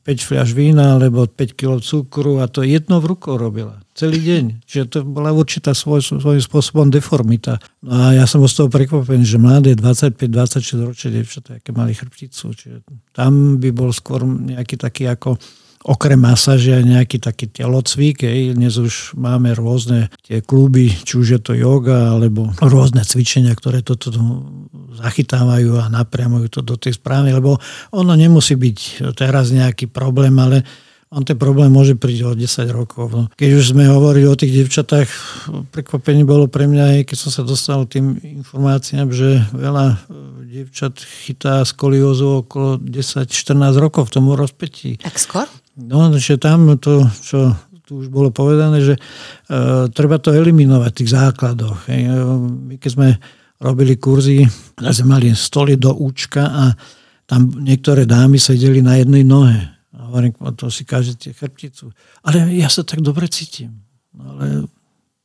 fľaš 0.02 0.56
vína 0.56 0.96
alebo 0.96 1.28
5 1.28 1.52
kg 1.52 1.76
cukru 1.84 2.40
a 2.40 2.48
to 2.48 2.64
jednou 2.64 3.04
rukou 3.04 3.36
robila. 3.36 3.84
Celý 3.92 4.18
deň. 4.24 4.44
Čiže 4.66 4.84
to 4.90 4.98
bola 5.06 5.30
určitá 5.30 5.70
svoj, 5.76 6.02
svojím 6.02 6.42
spôsobom 6.42 6.88
deformita. 6.90 7.60
No 7.84 8.10
a 8.10 8.16
ja 8.16 8.24
som 8.24 8.42
bol 8.42 8.50
z 8.50 8.64
toho 8.64 8.68
prekvapený, 8.72 9.22
že 9.22 9.38
mladé 9.38 9.78
25-26 9.78 10.88
ročné 10.88 11.08
dievčatá, 11.20 11.50
aké 11.60 11.70
mali 11.70 11.94
chrbticu. 11.94 12.56
Čiže 12.56 12.82
tam 13.14 13.62
by 13.62 13.70
bol 13.70 13.94
skôr 13.94 14.24
nejaký 14.26 14.80
taký 14.80 15.06
ako 15.06 15.38
okrem 15.84 16.16
masáže 16.16 16.72
aj 16.72 16.84
nejaký 16.88 17.20
taký 17.20 17.46
telocvik. 17.52 18.24
Hej. 18.24 18.56
Dnes 18.56 18.80
už 18.80 19.12
máme 19.20 19.52
rôzne 19.52 20.08
tie 20.24 20.40
kluby, 20.40 20.88
či 20.88 21.20
už 21.20 21.26
je 21.36 21.40
to 21.44 21.52
yoga, 21.52 22.16
alebo 22.16 22.48
rôzne 22.58 23.04
cvičenia, 23.04 23.52
ktoré 23.52 23.84
toto 23.84 24.10
zachytávajú 24.96 25.76
a 25.76 25.92
napriamujú 25.92 26.48
to 26.48 26.60
do 26.64 26.80
tej 26.80 26.96
správy, 26.96 27.36
lebo 27.36 27.60
ono 27.92 28.16
nemusí 28.16 28.56
byť 28.56 29.12
teraz 29.12 29.52
nejaký 29.52 29.92
problém, 29.92 30.32
ale 30.40 30.64
on 31.14 31.22
ten 31.22 31.38
problém 31.38 31.70
môže 31.70 31.94
prísť 31.94 32.22
o 32.26 32.32
10 32.34 32.74
rokov. 32.74 33.06
No. 33.14 33.22
Keď 33.38 33.50
už 33.54 33.64
sme 33.70 33.86
hovorili 33.86 34.26
o 34.26 34.34
tých 34.34 34.64
devčatách, 34.64 35.06
prekvapenie 35.70 36.26
bolo 36.26 36.50
pre 36.50 36.66
mňa 36.66 36.84
aj, 36.98 37.00
keď 37.06 37.16
som 37.16 37.30
sa 37.30 37.42
dostal 37.46 37.86
tým 37.86 38.18
informáciám, 38.18 39.14
že 39.14 39.46
veľa 39.54 39.86
e, 39.94 39.96
devčat 40.58 40.98
chytá 40.98 41.62
skoliózu 41.62 42.42
okolo 42.42 42.82
10-14 42.82 43.30
rokov 43.78 44.10
v 44.10 44.12
tom 44.18 44.26
rozpetí. 44.34 44.98
tak 44.98 45.22
skôr? 45.22 45.46
No, 45.74 46.14
že 46.14 46.38
tam 46.38 46.70
to, 46.78 47.02
čo 47.18 47.50
tu 47.84 48.00
už 48.00 48.08
bolo 48.08 48.32
povedané, 48.32 48.80
že 48.80 48.94
uh, 48.96 49.90
treba 49.92 50.16
to 50.16 50.32
eliminovať 50.32 50.90
v 50.90 50.98
tých 51.04 51.10
základoch. 51.12 51.78
E, 51.92 52.08
My 52.48 52.80
keď 52.80 52.90
sme 52.96 53.08
robili 53.60 54.00
kurzy, 54.00 54.40
sme 54.80 55.06
mali 55.08 55.28
stoly 55.36 55.76
do 55.76 55.92
účka 55.92 56.42
a 56.48 56.64
tam 57.28 57.48
niektoré 57.60 58.08
dámy 58.08 58.40
sedeli 58.40 58.80
na 58.80 58.96
jednej 59.00 59.24
nohe. 59.24 59.56
A 59.96 60.08
hovorím, 60.08 60.32
"No 60.40 60.52
to 60.56 60.72
si 60.72 60.84
kažete 60.84 61.32
chrbticu. 61.36 61.92
Ale 62.24 62.52
ja 62.56 62.68
sa 62.72 62.84
tak 62.84 63.04
dobre 63.04 63.28
cítim. 63.28 63.84
No, 64.16 64.36
ale 64.36 64.68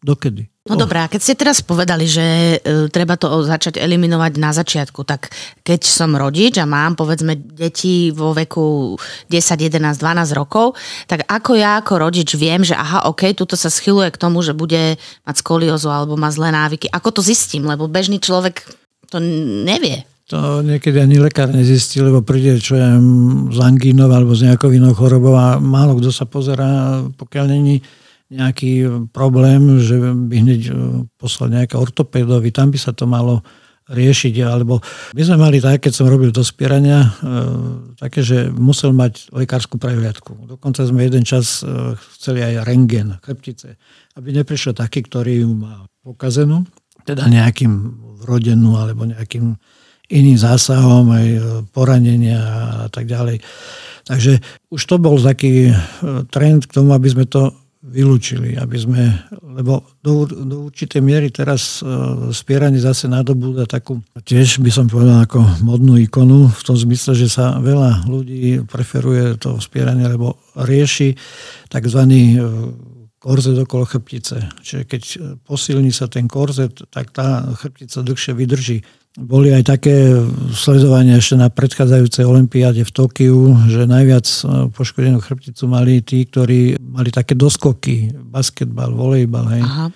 dokedy? 0.04 0.48
No 0.70 0.78
dobré, 0.78 1.02
a 1.02 1.10
keď 1.10 1.22
ste 1.26 1.34
teraz 1.34 1.66
povedali, 1.66 2.06
že 2.06 2.62
e, 2.62 2.88
treba 2.94 3.18
to 3.18 3.42
začať 3.42 3.82
eliminovať 3.82 4.38
na 4.38 4.54
začiatku, 4.54 5.02
tak 5.02 5.34
keď 5.66 5.82
som 5.82 6.14
rodič 6.14 6.62
a 6.62 6.70
mám 6.70 6.94
povedzme 6.94 7.34
deti 7.34 8.14
vo 8.14 8.38
veku 8.38 8.94
10, 9.34 9.34
11, 9.34 9.98
12 9.98 10.38
rokov, 10.38 10.78
tak 11.10 11.26
ako 11.26 11.58
ja 11.58 11.82
ako 11.82 12.06
rodič 12.06 12.38
viem, 12.38 12.62
že 12.62 12.78
aha, 12.78 13.10
ok, 13.10 13.34
tuto 13.34 13.58
sa 13.58 13.74
schyluje 13.74 14.14
k 14.14 14.22
tomu, 14.22 14.46
že 14.46 14.54
bude 14.54 15.02
mať 15.26 15.36
skoliózu 15.42 15.90
alebo 15.90 16.14
má 16.14 16.30
zlé 16.30 16.54
návyky. 16.54 16.86
Ako 16.94 17.18
to 17.18 17.22
zistím? 17.26 17.66
Lebo 17.66 17.90
bežný 17.90 18.22
človek 18.22 18.62
to 19.10 19.18
nevie. 19.66 20.06
To 20.30 20.62
niekedy 20.62 21.02
ani 21.02 21.18
lekár 21.18 21.50
nezistí, 21.50 21.98
lebo 22.06 22.22
príde 22.22 22.62
čo 22.62 22.78
je 22.78 22.90
z 23.50 23.58
angínov 23.58 24.14
alebo 24.14 24.38
z 24.38 24.46
nejakou 24.54 24.70
inou 24.70 24.94
chorobou 24.94 25.34
a 25.34 25.58
málo 25.58 25.98
kto 25.98 26.14
sa 26.14 26.30
pozerá, 26.30 27.02
pokiaľ 27.18 27.46
není 27.50 27.82
nejaký 28.30 29.06
problém, 29.10 29.82
že 29.82 29.98
by 29.98 30.36
hneď 30.46 30.62
e, 30.70 30.74
poslal 31.18 31.50
nejaké 31.50 31.76
ortopédovi, 31.76 32.54
tam 32.54 32.70
by 32.70 32.78
sa 32.78 32.94
to 32.94 33.10
malo 33.10 33.42
riešiť. 33.90 34.46
Alebo 34.46 34.86
my 35.18 35.22
sme 35.26 35.38
mali 35.42 35.58
tak, 35.58 35.90
keď 35.90 35.94
som 35.98 36.06
robil 36.06 36.30
dospierania, 36.30 37.10
e, 37.10 37.10
také, 37.98 38.22
že 38.22 38.54
musel 38.54 38.94
mať 38.94 39.34
lekárskú 39.34 39.82
prehliadku. 39.82 40.46
Dokonca 40.46 40.86
sme 40.86 41.10
jeden 41.10 41.26
čas 41.26 41.66
chceli 42.18 42.46
aj 42.46 42.70
rengen, 42.70 43.18
chrbtice, 43.26 43.82
aby 44.14 44.30
neprišiel 44.30 44.78
taký, 44.78 45.02
ktorý 45.10 45.42
ju 45.42 45.52
má 45.58 45.90
pokazenú, 46.06 46.70
teda 47.10 47.26
nejakým 47.26 47.74
vrodenú 48.22 48.78
alebo 48.78 49.10
nejakým 49.10 49.58
iným 50.10 50.38
zásahom, 50.38 51.10
aj 51.14 51.28
poranenia 51.70 52.42
a 52.86 52.88
tak 52.90 53.06
ďalej. 53.10 53.42
Takže 54.10 54.42
už 54.74 54.82
to 54.90 54.98
bol 54.98 55.22
taký 55.22 55.70
trend 56.34 56.66
k 56.66 56.74
tomu, 56.74 56.98
aby 56.98 57.10
sme 57.14 57.30
to 57.30 57.54
vylúčili, 57.90 58.56
aby 58.56 58.78
sme, 58.78 59.04
lebo 59.42 59.82
do, 60.00 60.30
do 60.30 60.70
určitej 60.70 61.02
miery 61.02 61.34
teraz 61.34 61.82
e, 61.82 61.90
spieranie 62.32 62.78
zase 62.78 63.10
nadobúda 63.10 63.66
takú, 63.66 64.00
tiež 64.22 64.62
by 64.62 64.70
som 64.70 64.86
povedal 64.86 65.26
ako 65.26 65.42
modnú 65.66 65.98
ikonu, 65.98 66.48
v 66.48 66.62
tom 66.64 66.78
zmysle, 66.78 67.18
že 67.18 67.28
sa 67.28 67.58
veľa 67.58 68.06
ľudí 68.06 68.64
preferuje 68.70 69.36
to 69.42 69.58
spieranie, 69.58 70.06
lebo 70.06 70.38
rieši 70.54 71.18
tzv. 71.68 72.02
korzet 73.18 73.58
okolo 73.58 73.84
chrbtice. 73.90 74.38
Čiže 74.62 74.82
keď 74.86 75.02
posilní 75.44 75.90
sa 75.90 76.06
ten 76.06 76.30
korzet, 76.30 76.86
tak 76.94 77.10
tá 77.12 77.50
chrbtica 77.58 78.06
dlhšie 78.06 78.34
vydrží. 78.38 78.78
Boli 79.20 79.52
aj 79.52 79.64
také 79.68 80.16
sledovania 80.56 81.20
ešte 81.20 81.36
na 81.36 81.52
predchádzajúcej 81.52 82.24
olympiáde 82.24 82.88
v 82.88 82.92
Tokiu, 82.96 83.52
že 83.68 83.84
najviac 83.84 84.24
e, 84.24 84.72
poškodenú 84.72 85.20
chrbticu 85.20 85.68
mali 85.68 86.00
tí, 86.00 86.24
ktorí 86.24 86.80
mali 86.80 87.12
také 87.12 87.36
doskoky, 87.36 88.16
basketbal, 88.32 88.96
volejbal. 88.96 89.46
Hej. 89.60 89.64
Aha. 89.68 89.88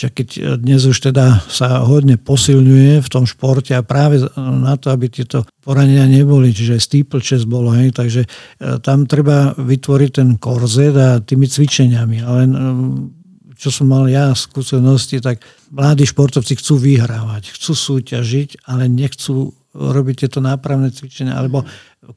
Čiže 0.00 0.16
keď 0.16 0.28
dnes 0.64 0.80
už 0.88 1.12
teda 1.12 1.44
sa 1.44 1.84
hodne 1.84 2.16
posilňuje 2.16 3.04
v 3.04 3.08
tom 3.12 3.28
športe 3.28 3.76
a 3.76 3.84
práve 3.84 4.24
na 4.40 4.72
to, 4.80 4.88
aby 4.88 5.12
tieto 5.12 5.44
poranenia 5.60 6.08
neboli, 6.08 6.56
čiže 6.56 6.80
steeplechase 6.80 7.44
bolo, 7.44 7.76
hej, 7.76 7.92
takže 7.92 8.24
e, 8.24 8.28
tam 8.80 9.04
treba 9.04 9.52
vytvoriť 9.60 10.10
ten 10.16 10.40
korzet 10.40 10.96
a 10.96 11.20
tými 11.20 11.44
cvičeniami. 11.44 12.24
Ale 12.24 12.40
e, 12.48 12.52
čo 13.60 13.68
som 13.68 13.92
mal 13.92 14.08
ja 14.08 14.32
skúsenosti, 14.32 15.20
tak 15.20 15.44
mladí 15.68 16.08
športovci 16.08 16.56
chcú 16.56 16.80
vyhrávať, 16.80 17.52
chcú 17.52 17.76
súťažiť, 17.76 18.64
ale 18.64 18.88
nechcú 18.88 19.52
robiť 19.70 20.26
tieto 20.26 20.40
nápravné 20.40 20.90
cvičenia, 20.90 21.36
alebo 21.36 21.62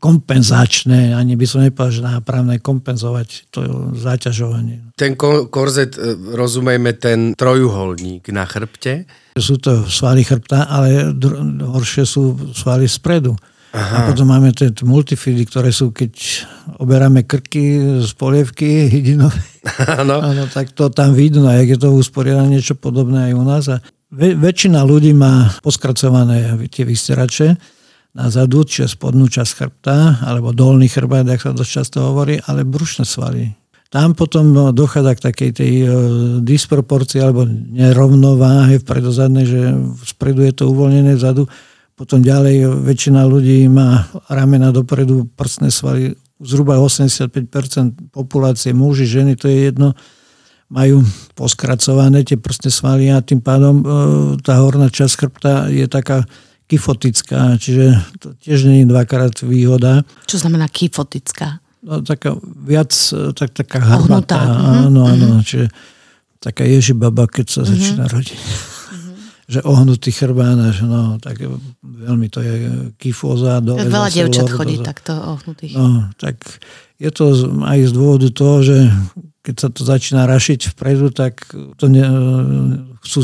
kompenzačné, 0.02 1.14
ani 1.14 1.38
by 1.38 1.46
som 1.46 1.62
nepovedal, 1.62 1.94
že 1.94 2.02
nápravné, 2.02 2.58
kompenzovať 2.58 3.52
to 3.54 3.94
záťažovanie. 3.94 4.96
Ten 4.98 5.14
ko- 5.14 5.46
korzet, 5.52 6.00
e, 6.00 6.18
rozumejme 6.34 6.98
ten 6.98 7.38
trojuholník 7.38 8.26
na 8.34 8.48
chrbte. 8.50 9.06
Sú 9.38 9.62
to 9.62 9.86
svaly 9.86 10.26
chrbta, 10.26 10.66
ale 10.66 11.14
horšie 11.62 12.10
sú 12.10 12.34
svaly 12.58 12.90
spredu. 12.90 13.38
Aha. 13.74 14.06
A 14.06 14.14
potom 14.14 14.30
máme 14.30 14.54
tie 14.54 14.70
multifidy, 14.86 15.50
ktoré 15.50 15.74
sú, 15.74 15.90
keď 15.90 16.14
oberáme 16.78 17.26
krky 17.26 17.82
z 18.06 18.12
polievky 18.14 18.86
hydinové, 18.86 19.42
tak 20.58 20.78
to 20.78 20.94
tam 20.94 21.18
vidno, 21.18 21.50
jak 21.50 21.74
je 21.74 21.80
to 21.82 21.90
usporiadané 21.90 22.62
niečo 22.62 22.78
podobné 22.78 23.30
aj 23.30 23.34
u 23.34 23.44
nás. 23.44 23.66
A 23.74 23.82
ve, 24.14 24.38
väčšina 24.38 24.86
ľudí 24.86 25.18
má 25.18 25.50
poskracované 25.66 26.54
tie 26.70 26.86
vysterače 26.86 27.58
na 28.14 28.30
zadu, 28.30 28.62
čiže 28.62 28.94
spodnú 28.94 29.26
časť 29.26 29.52
chrbta, 29.58 30.22
alebo 30.22 30.54
dolný 30.54 30.86
chrbát, 30.86 31.26
ak 31.26 31.42
sa 31.42 31.50
dosť 31.50 31.72
často 31.74 31.98
hovorí, 32.14 32.38
ale 32.46 32.62
brušné 32.62 33.10
svaly. 33.10 33.58
Tam 33.90 34.14
potom 34.14 34.54
no, 34.54 34.70
dochádza 34.70 35.18
k 35.18 35.26
takej 35.34 35.52
tej 35.54 35.74
e, 35.82 35.88
disproporcii 36.42 37.22
alebo 37.22 37.46
nerovnováhe 37.50 38.82
v 38.82 38.88
predozadnej, 38.90 39.46
že 39.46 39.62
spredu 40.06 40.46
je 40.46 40.54
to 40.54 40.70
uvoľnené 40.70 41.14
vzadu, 41.18 41.46
potom 42.04 42.20
ďalej 42.20 42.84
väčšina 42.84 43.24
ľudí 43.24 43.72
má 43.72 44.12
ramena 44.28 44.76
dopredu, 44.76 45.24
prstné 45.40 45.72
svaly, 45.72 46.20
zhruba 46.44 46.76
85% 46.76 48.12
populácie, 48.12 48.76
muži, 48.76 49.08
ženy, 49.08 49.40
to 49.40 49.48
je 49.48 49.72
jedno, 49.72 49.96
majú 50.68 51.00
poskracované 51.40 52.28
tie 52.28 52.36
prstné 52.36 52.76
svaly 52.76 53.08
a 53.08 53.24
tým 53.24 53.40
pádom 53.40 53.80
e, 53.80 53.86
tá 54.44 54.60
horná 54.60 54.92
časť 54.92 55.14
chrbta 55.16 55.54
je 55.72 55.88
taká 55.88 56.28
kyfotická, 56.68 57.56
čiže 57.56 57.96
to 58.20 58.36
tiež 58.36 58.68
nie 58.68 58.84
je 58.84 58.92
dvakrát 58.92 59.40
výhoda. 59.40 60.04
Čo 60.28 60.44
znamená 60.44 60.68
kyfotická? 60.68 61.64
no, 61.84 62.00
taká 62.02 62.40
viac, 62.64 62.92
tak, 63.36 63.52
taká. 63.52 63.80
Ohnutá, 64.00 64.40
mhm, 64.40 64.92
Áno, 64.92 65.02
áno. 65.08 65.28
Čiže 65.44 65.68
taká 66.40 66.64
ježibaba, 66.64 67.28
keď 67.28 67.46
sa 67.48 67.62
začína 67.68 68.08
rodiť. 68.08 68.40
Že 69.48 69.60
ohnutý 69.64 70.12
chrbán, 70.16 70.60
až 70.60 70.88
no, 70.88 71.20
tak 71.20 71.44
veľmi 71.84 72.28
to 72.32 72.40
je 72.40 72.56
kyfóza. 72.96 73.60
Dole 73.60 73.88
Veľa 73.88 74.10
dievčat 74.12 74.48
chodí 74.48 74.80
takto 74.80 75.14
ohnutých. 75.14 75.76
No, 75.76 76.12
tak 76.16 76.40
je 77.00 77.12
to 77.12 77.36
aj 77.68 77.80
z 77.84 77.92
dôvodu 77.92 78.28
toho, 78.32 78.64
že 78.64 78.78
keď 79.44 79.56
sa 79.60 79.68
to 79.68 79.84
začína 79.84 80.24
rašiť 80.24 80.72
vpredu, 80.72 81.12
tak 81.12 81.44
to 81.76 81.86
ne, 81.92 82.08
chcú 83.04 83.20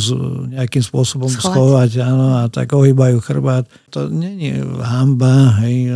nejakým 0.51 0.83
spôsobom 0.83 1.31
Schovať. 1.31 1.47
schovať, 1.47 1.91
áno, 2.03 2.27
a 2.43 2.51
tak 2.51 2.75
ohýbajú 2.75 3.23
chrbát. 3.23 3.63
To 3.95 4.11
je 4.11 4.59
hamba, 4.83 5.63
hej, 5.63 5.95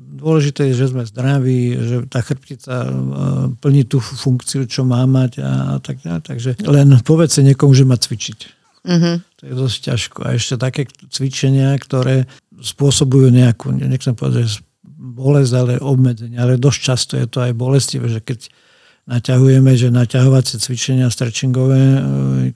Dôležité 0.00 0.72
je, 0.72 0.80
že 0.80 0.86
sme 0.88 1.04
zdraví, 1.04 1.76
že 1.76 1.96
tá 2.08 2.24
chrbtica 2.24 2.88
e, 2.88 2.92
plní 3.60 3.84
tú 3.84 4.00
funkciu, 4.00 4.64
čo 4.64 4.88
má 4.88 5.04
mať 5.04 5.44
a 5.44 5.76
tak 5.84 6.00
ďalej. 6.00 6.22
Takže 6.24 6.50
len 6.64 6.96
povedz 7.04 7.36
niekomu, 7.44 7.76
že 7.76 7.84
má 7.84 8.00
cvičiť. 8.00 8.56
Mhm. 8.86 9.12
To 9.36 9.42
je 9.42 9.54
dosť 9.54 9.78
ťažko. 9.90 10.18
A 10.22 10.28
ešte 10.38 10.54
také 10.56 10.86
cvičenia, 11.10 11.74
ktoré 11.76 12.30
spôsobujú 12.56 13.28
nejakú, 13.34 13.74
nechcem 13.74 14.16
povedať, 14.16 14.46
že 14.48 14.58
bolesť, 14.96 15.52
ale 15.52 15.72
obmedzenie. 15.82 16.38
Ale 16.40 16.56
dosť 16.56 16.80
často 16.80 17.12
je 17.20 17.26
to 17.28 17.44
aj 17.44 17.52
bolestivé, 17.52 18.08
že 18.08 18.20
keď 18.24 18.48
naťahujeme, 19.06 19.72
že 19.76 19.94
naťahovacie 19.94 20.58
cvičenia 20.58 21.12
stretchingové, 21.12 21.78
e, 21.78 22.00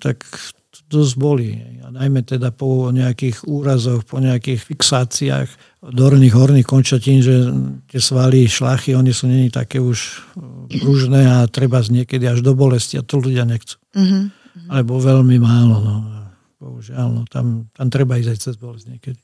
tak 0.01 0.25
to 0.71 0.79
dosť 0.91 1.15
bolí. 1.15 1.53
A 1.87 1.95
najmä 1.95 2.27
teda 2.27 2.51
po 2.51 2.91
nejakých 2.91 3.47
úrazoch, 3.47 4.03
po 4.07 4.19
nejakých 4.19 4.59
fixáciách 4.63 5.49
dolných 5.81 6.35
horných 6.35 6.67
končatín, 6.67 7.23
že 7.23 7.49
tie 7.89 8.01
svaly, 8.03 8.45
šlachy, 8.51 8.99
oni 8.99 9.15
sú 9.15 9.31
není 9.31 9.49
také 9.49 9.79
už 9.79 9.99
e, 10.01 10.81
pružné 10.83 11.27
a 11.31 11.37
treba 11.47 11.81
z 11.81 12.03
niekedy 12.03 12.27
až 12.27 12.43
do 12.43 12.53
bolesti 12.59 12.99
a 12.99 13.07
to 13.07 13.23
ľudia 13.23 13.47
nechcú. 13.47 13.79
Mhm. 13.95 14.21
Alebo 14.67 14.99
veľmi 14.99 15.39
málo. 15.39 15.77
No. 15.79 16.20
Bohužiaľ, 16.61 17.09
no. 17.09 17.23
tam, 17.27 17.73
tam 17.73 17.89
treba 17.89 18.21
ísť 18.21 18.31
aj 18.31 18.39
cez 18.39 18.55
bolesť 18.61 18.87
niekedy. 18.93 19.21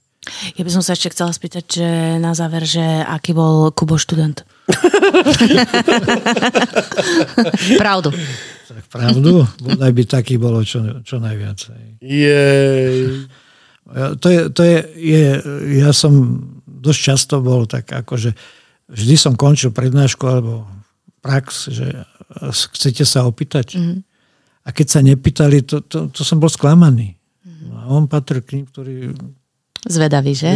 Ja 0.58 0.66
by 0.66 0.70
som 0.74 0.82
sa 0.82 0.98
ešte 0.98 1.14
chcela 1.14 1.30
spýtať, 1.30 1.64
že 1.70 1.88
na 2.18 2.34
záver, 2.34 2.66
že 2.66 2.82
aký 2.82 3.30
bol 3.30 3.70
Kubo 3.70 3.94
študent? 3.94 4.42
Pravdu. 7.78 8.10
Tak 8.66 8.84
pravdu, 8.90 9.46
bodaj 9.62 9.92
by 9.94 10.02
takých 10.10 10.40
bolo 10.42 10.58
čo, 10.66 10.82
čo 11.06 11.22
najviac. 11.22 11.70
Jej. 12.02 13.22
Ja- 13.94 14.18
To 14.18 14.26
je, 14.26 14.50
to 14.50 14.62
je, 14.66 14.78
je, 14.98 15.24
ja 15.78 15.94
som 15.94 16.42
dosť 16.66 17.00
často 17.06 17.38
bol 17.38 17.70
tak 17.70 17.86
akože 17.86 18.34
vždy 18.90 19.14
som 19.14 19.38
končil 19.38 19.70
prednášku 19.70 20.26
alebo 20.26 20.66
prax, 21.22 21.70
že 21.70 22.02
chcete 22.74 23.06
sa 23.06 23.26
opýtať. 23.26 23.78
Mm-hmm. 23.78 23.98
A 24.66 24.68
keď 24.74 24.86
sa 24.90 25.00
nepýtali, 25.02 25.62
to, 25.62 25.82
to, 25.86 26.10
to 26.10 26.22
som 26.26 26.42
bol 26.42 26.50
sklamaný. 26.50 27.15
Mm-hmm. 27.66 27.78
A 27.82 27.90
on 27.90 28.06
patril 28.06 28.46
k 28.46 28.62
ním, 28.62 28.64
ktorí 28.70 28.94
Zvedavý, 29.86 30.34
že? 30.34 30.50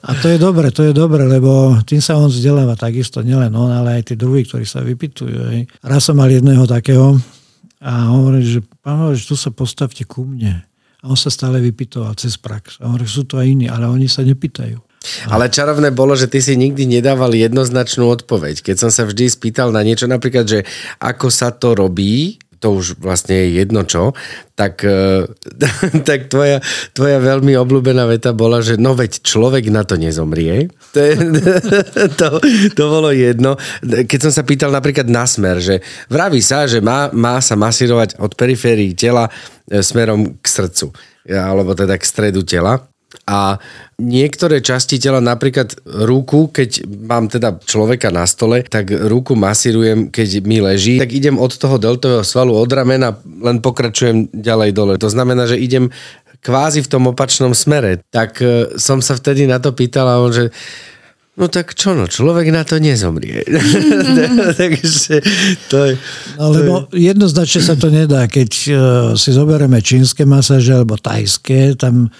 A 0.00 0.10
to 0.24 0.32
je 0.32 0.40
dobre, 0.40 0.72
to 0.72 0.80
je 0.80 0.96
dobre, 0.96 1.28
lebo 1.28 1.76
tým 1.84 2.00
sa 2.00 2.16
on 2.16 2.32
vzdeláva 2.32 2.72
takisto, 2.72 3.20
nielen 3.20 3.52
on, 3.52 3.68
ale 3.68 4.00
aj 4.00 4.12
tí 4.12 4.14
druhí, 4.16 4.48
ktorí 4.48 4.64
sa 4.64 4.80
vypitujú. 4.80 5.52
Hej. 5.52 5.68
Raz 5.84 6.08
som 6.08 6.16
mal 6.16 6.32
jedného 6.32 6.64
takého 6.64 7.20
a 7.84 8.08
hovorí, 8.08 8.40
že 8.48 8.64
pán 8.80 9.04
Mavrič, 9.04 9.28
tu 9.28 9.36
sa 9.36 9.52
postavte 9.52 10.08
ku 10.08 10.24
mne. 10.24 10.64
A 10.98 11.04
on 11.12 11.20
sa 11.20 11.28
stále 11.28 11.60
vypitoval 11.60 12.16
cez 12.16 12.40
prax. 12.40 12.80
A 12.80 12.88
hovorí, 12.88 13.04
sú 13.04 13.28
to 13.28 13.36
aj 13.36 13.44
iní, 13.44 13.68
ale 13.68 13.84
oni 13.86 14.08
sa 14.08 14.24
nepýtajú. 14.24 14.80
Ale 15.30 15.46
čarovné 15.46 15.94
bolo, 15.94 16.18
že 16.18 16.26
ty 16.26 16.42
si 16.42 16.58
nikdy 16.58 16.88
nedával 16.88 17.30
jednoznačnú 17.30 18.08
odpoveď. 18.08 18.66
Keď 18.66 18.76
som 18.88 18.90
sa 18.90 19.06
vždy 19.06 19.30
spýtal 19.30 19.70
na 19.70 19.84
niečo, 19.86 20.10
napríklad, 20.10 20.48
že 20.48 20.66
ako 20.98 21.28
sa 21.30 21.54
to 21.54 21.76
robí, 21.76 22.40
to 22.58 22.74
už 22.78 22.98
vlastne 22.98 23.38
je 23.38 23.62
jedno 23.62 23.86
čo, 23.86 24.12
tak, 24.58 24.82
eh, 24.82 25.24
tak 26.08 26.26
tvoja, 26.26 26.58
tvoja 26.90 27.18
veľmi 27.22 27.54
obľúbená 27.54 28.10
veta 28.10 28.34
bola, 28.34 28.58
že 28.58 28.74
no 28.74 28.98
veď 28.98 29.22
človek 29.22 29.70
na 29.70 29.86
to 29.86 29.94
nezomrie. 29.94 30.68
To, 30.92 30.98
je, 30.98 31.14
to, 32.20 32.28
to 32.74 32.84
bolo 32.90 33.14
jedno. 33.14 33.54
Keď 33.82 34.18
som 34.28 34.32
sa 34.34 34.42
pýtal 34.42 34.74
napríklad 34.74 35.06
na 35.06 35.24
smer, 35.30 35.62
že 35.62 35.80
vraví 36.10 36.42
sa, 36.42 36.66
že 36.66 36.82
má, 36.82 37.08
má 37.14 37.38
sa 37.38 37.54
masírovať 37.54 38.18
od 38.18 38.34
periférií 38.34 38.98
tela 38.98 39.30
eh, 39.30 39.80
smerom 39.80 40.42
k 40.42 40.46
srdcu, 40.46 40.90
alebo 41.30 41.78
teda 41.78 41.94
k 41.94 42.04
stredu 42.04 42.42
tela. 42.42 42.82
A 43.28 43.60
niektoré 44.00 44.64
časti 44.64 44.96
tela, 44.96 45.20
napríklad 45.20 45.76
ruku, 45.84 46.48
keď 46.48 46.88
mám 46.88 47.28
teda 47.28 47.60
človeka 47.60 48.08
na 48.08 48.24
stole, 48.24 48.64
tak 48.64 48.88
ruku 48.88 49.36
masírujem, 49.36 50.08
keď 50.08 50.28
mi 50.48 50.64
leží, 50.64 50.96
tak 50.96 51.12
idem 51.12 51.36
od 51.36 51.52
toho 51.52 51.76
deltového 51.76 52.24
svalu, 52.24 52.56
od 52.56 52.72
ramena, 52.72 53.20
len 53.44 53.60
pokračujem 53.60 54.32
ďalej 54.32 54.70
dole. 54.72 54.94
To 54.96 55.12
znamená, 55.12 55.44
že 55.44 55.60
idem 55.60 55.92
kvázi 56.40 56.80
v 56.80 56.88
tom 56.88 57.12
opačnom 57.12 57.52
smere. 57.52 58.00
Tak 58.08 58.40
e, 58.40 58.80
som 58.80 59.04
sa 59.04 59.12
vtedy 59.12 59.44
na 59.44 59.60
to 59.60 59.76
pýtal 59.76 60.08
a 60.08 60.24
on, 60.24 60.32
že 60.32 60.48
no 61.38 61.46
tak 61.46 61.76
čo 61.78 61.94
no, 61.94 62.10
človek 62.10 62.48
na 62.50 62.64
to 62.66 62.80
nezomrie. 62.82 63.44
Takže 64.60 65.20
to 65.70 65.76
je... 65.84 65.92
No, 66.40 66.50
lebo 66.50 66.72
jednoznačne 66.96 67.60
sa 67.62 67.74
to 67.78 67.92
nedá. 67.92 68.26
Keď 68.26 68.50
eh, 68.68 68.76
si 69.14 69.30
zoberieme 69.30 69.78
čínske 69.78 70.26
masáže 70.26 70.74
alebo 70.74 70.98
tajské, 70.98 71.78
tam 71.78 72.10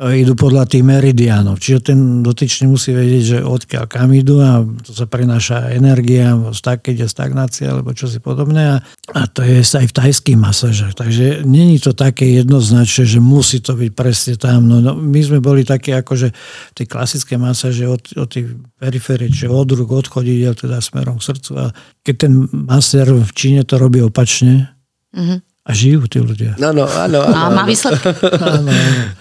idú 0.00 0.32
podľa 0.32 0.64
tých 0.64 0.80
meridiánov. 0.80 1.60
Čiže 1.60 1.92
ten 1.92 2.24
dotyčný 2.24 2.72
musí 2.72 2.96
vedieť, 2.96 3.22
že 3.36 3.38
odkiaľ 3.44 3.84
kam 3.84 4.08
idú 4.16 4.40
a 4.40 4.64
to 4.64 4.96
sa 4.96 5.04
prenáša 5.04 5.76
energia, 5.76 6.32
tak, 6.64 6.88
keď 6.88 7.04
je 7.04 7.08
stagnácia 7.12 7.68
alebo 7.68 7.92
čo 7.92 8.08
si 8.08 8.16
podobné. 8.16 8.64
A, 8.64 8.76
a 9.12 9.20
to 9.28 9.44
je 9.44 9.60
aj 9.60 9.86
v 9.92 9.96
tajských 10.00 10.40
masážach. 10.40 10.96
Takže 10.96 11.44
není 11.44 11.76
to 11.76 11.92
také 11.92 12.32
jednoznačné, 12.32 13.04
že 13.04 13.20
musí 13.20 13.60
to 13.60 13.76
byť 13.76 13.90
presne 13.92 14.34
tam. 14.40 14.72
No, 14.72 14.80
no, 14.80 14.96
my 14.96 15.20
sme 15.20 15.44
boli 15.44 15.68
také 15.68 15.92
ako, 15.92 16.16
že 16.16 16.28
tie 16.72 16.88
klasické 16.88 17.36
masáže 17.36 17.84
od, 17.84 18.00
od 18.16 18.28
tých 18.32 18.56
periférií, 18.80 19.28
čiže 19.28 19.52
od 19.52 19.68
rúk, 19.76 19.92
od 19.92 20.08
teda 20.56 20.80
smerom 20.80 21.20
k 21.20 21.28
srdcu. 21.28 21.52
A 21.60 21.64
keď 22.00 22.14
ten 22.16 22.32
masér 22.56 23.12
v 23.12 23.32
Číne 23.36 23.68
to 23.68 23.76
robí 23.76 24.00
opačne, 24.00 24.72
a 25.70 25.72
žijú 25.72 26.10
tí 26.10 26.18
ľudia. 26.18 26.58
Áno, 26.58 26.82
áno, 26.82 27.22
A 27.22 27.46
áno. 27.46 27.54
má 27.54 27.62
výsledky. 27.62 28.10
Áno, 28.42 28.66
áno. 28.66 28.70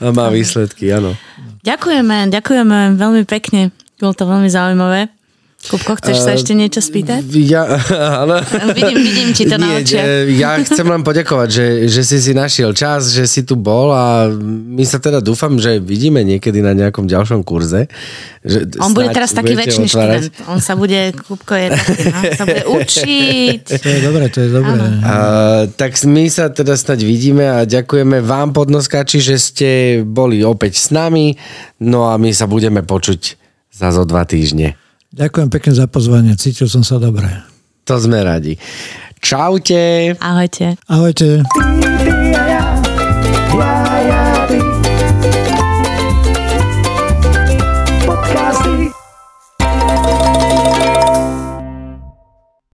A 0.01 0.07
má 0.09 0.25
výsledky, 0.33 0.89
áno. 0.89 1.13
Ďakujeme, 1.61 2.33
ďakujeme 2.33 2.97
veľmi 2.97 3.23
pekne. 3.29 3.69
Bolo 4.01 4.17
to 4.17 4.25
veľmi 4.25 4.49
zaujímavé. 4.49 5.13
Kupko, 5.59 5.99
chceš 5.99 6.23
sa 6.23 6.31
ešte 6.39 6.55
niečo 6.55 6.79
spýtať? 6.79 7.19
Ja, 7.43 7.67
áno. 8.23 8.39
Vidím, 8.71 8.95
vidím 9.03 9.29
ti 9.35 9.43
to 9.43 9.59
na 9.59 9.75
očiach. 9.75 10.31
ja 10.31 10.55
chcem 10.63 10.87
len 10.87 11.03
poďakovať, 11.03 11.49
že, 11.51 11.65
že 11.91 12.01
si 12.07 12.17
si 12.23 12.31
našiel 12.31 12.71
čas, 12.71 13.11
že 13.11 13.27
si 13.27 13.43
tu 13.43 13.59
bol 13.59 13.91
a 13.91 14.31
my 14.39 14.87
sa 14.87 15.03
teda 15.03 15.19
dúfam, 15.19 15.59
že 15.59 15.83
vidíme 15.83 16.23
niekedy 16.23 16.63
na 16.63 16.71
nejakom 16.71 17.11
ďalšom 17.11 17.43
kurze. 17.43 17.91
Že 18.39 18.79
On 18.79 18.95
bude 18.95 19.11
teraz 19.11 19.35
taký 19.35 19.59
väčší 19.59 19.91
otvárať. 19.91 20.31
študent. 20.31 20.47
On 20.47 20.63
sa 20.63 20.79
bude, 20.79 21.11
Kupko 21.27 21.51
je 21.51 21.67
taký, 21.75 22.01
no, 22.07 22.19
sa 22.39 22.43
bude 22.47 22.63
učiť. 22.79 23.61
To 23.67 23.87
je 23.91 23.99
dobré, 23.99 24.25
to 24.31 24.39
je 24.39 24.49
dobré. 24.55 24.79
A, 25.03 25.15
tak 25.75 25.91
my 26.07 26.23
sa 26.31 26.47
teda 26.47 26.79
snať 26.79 27.03
vidíme 27.03 27.43
a 27.43 27.67
ďakujeme 27.67 28.23
vám 28.23 28.55
podnoskáči, 28.55 29.19
že 29.19 29.35
ste 29.35 29.69
boli 30.07 30.39
opäť 30.39 30.79
s 30.79 30.87
nami. 30.95 31.35
No 31.83 32.07
a 32.07 32.15
my 32.15 32.31
sa 32.31 32.47
budeme 32.47 32.79
počuť 32.79 33.35
za 33.75 33.91
zo 33.91 34.07
dva 34.07 34.23
týždne. 34.23 34.88
Ďakujem 35.09 35.49
pekne 35.49 35.73
za 35.73 35.85
pozvanie, 35.89 36.33
cítil 36.37 36.69
som 36.69 36.85
sa 36.85 37.01
dobre. 37.01 37.27
To 37.89 37.97
sme 37.97 38.21
radi. 38.21 38.53
Čaute. 39.19 40.13
Ahojte. 40.21 40.77
Ahojte. 40.85 41.43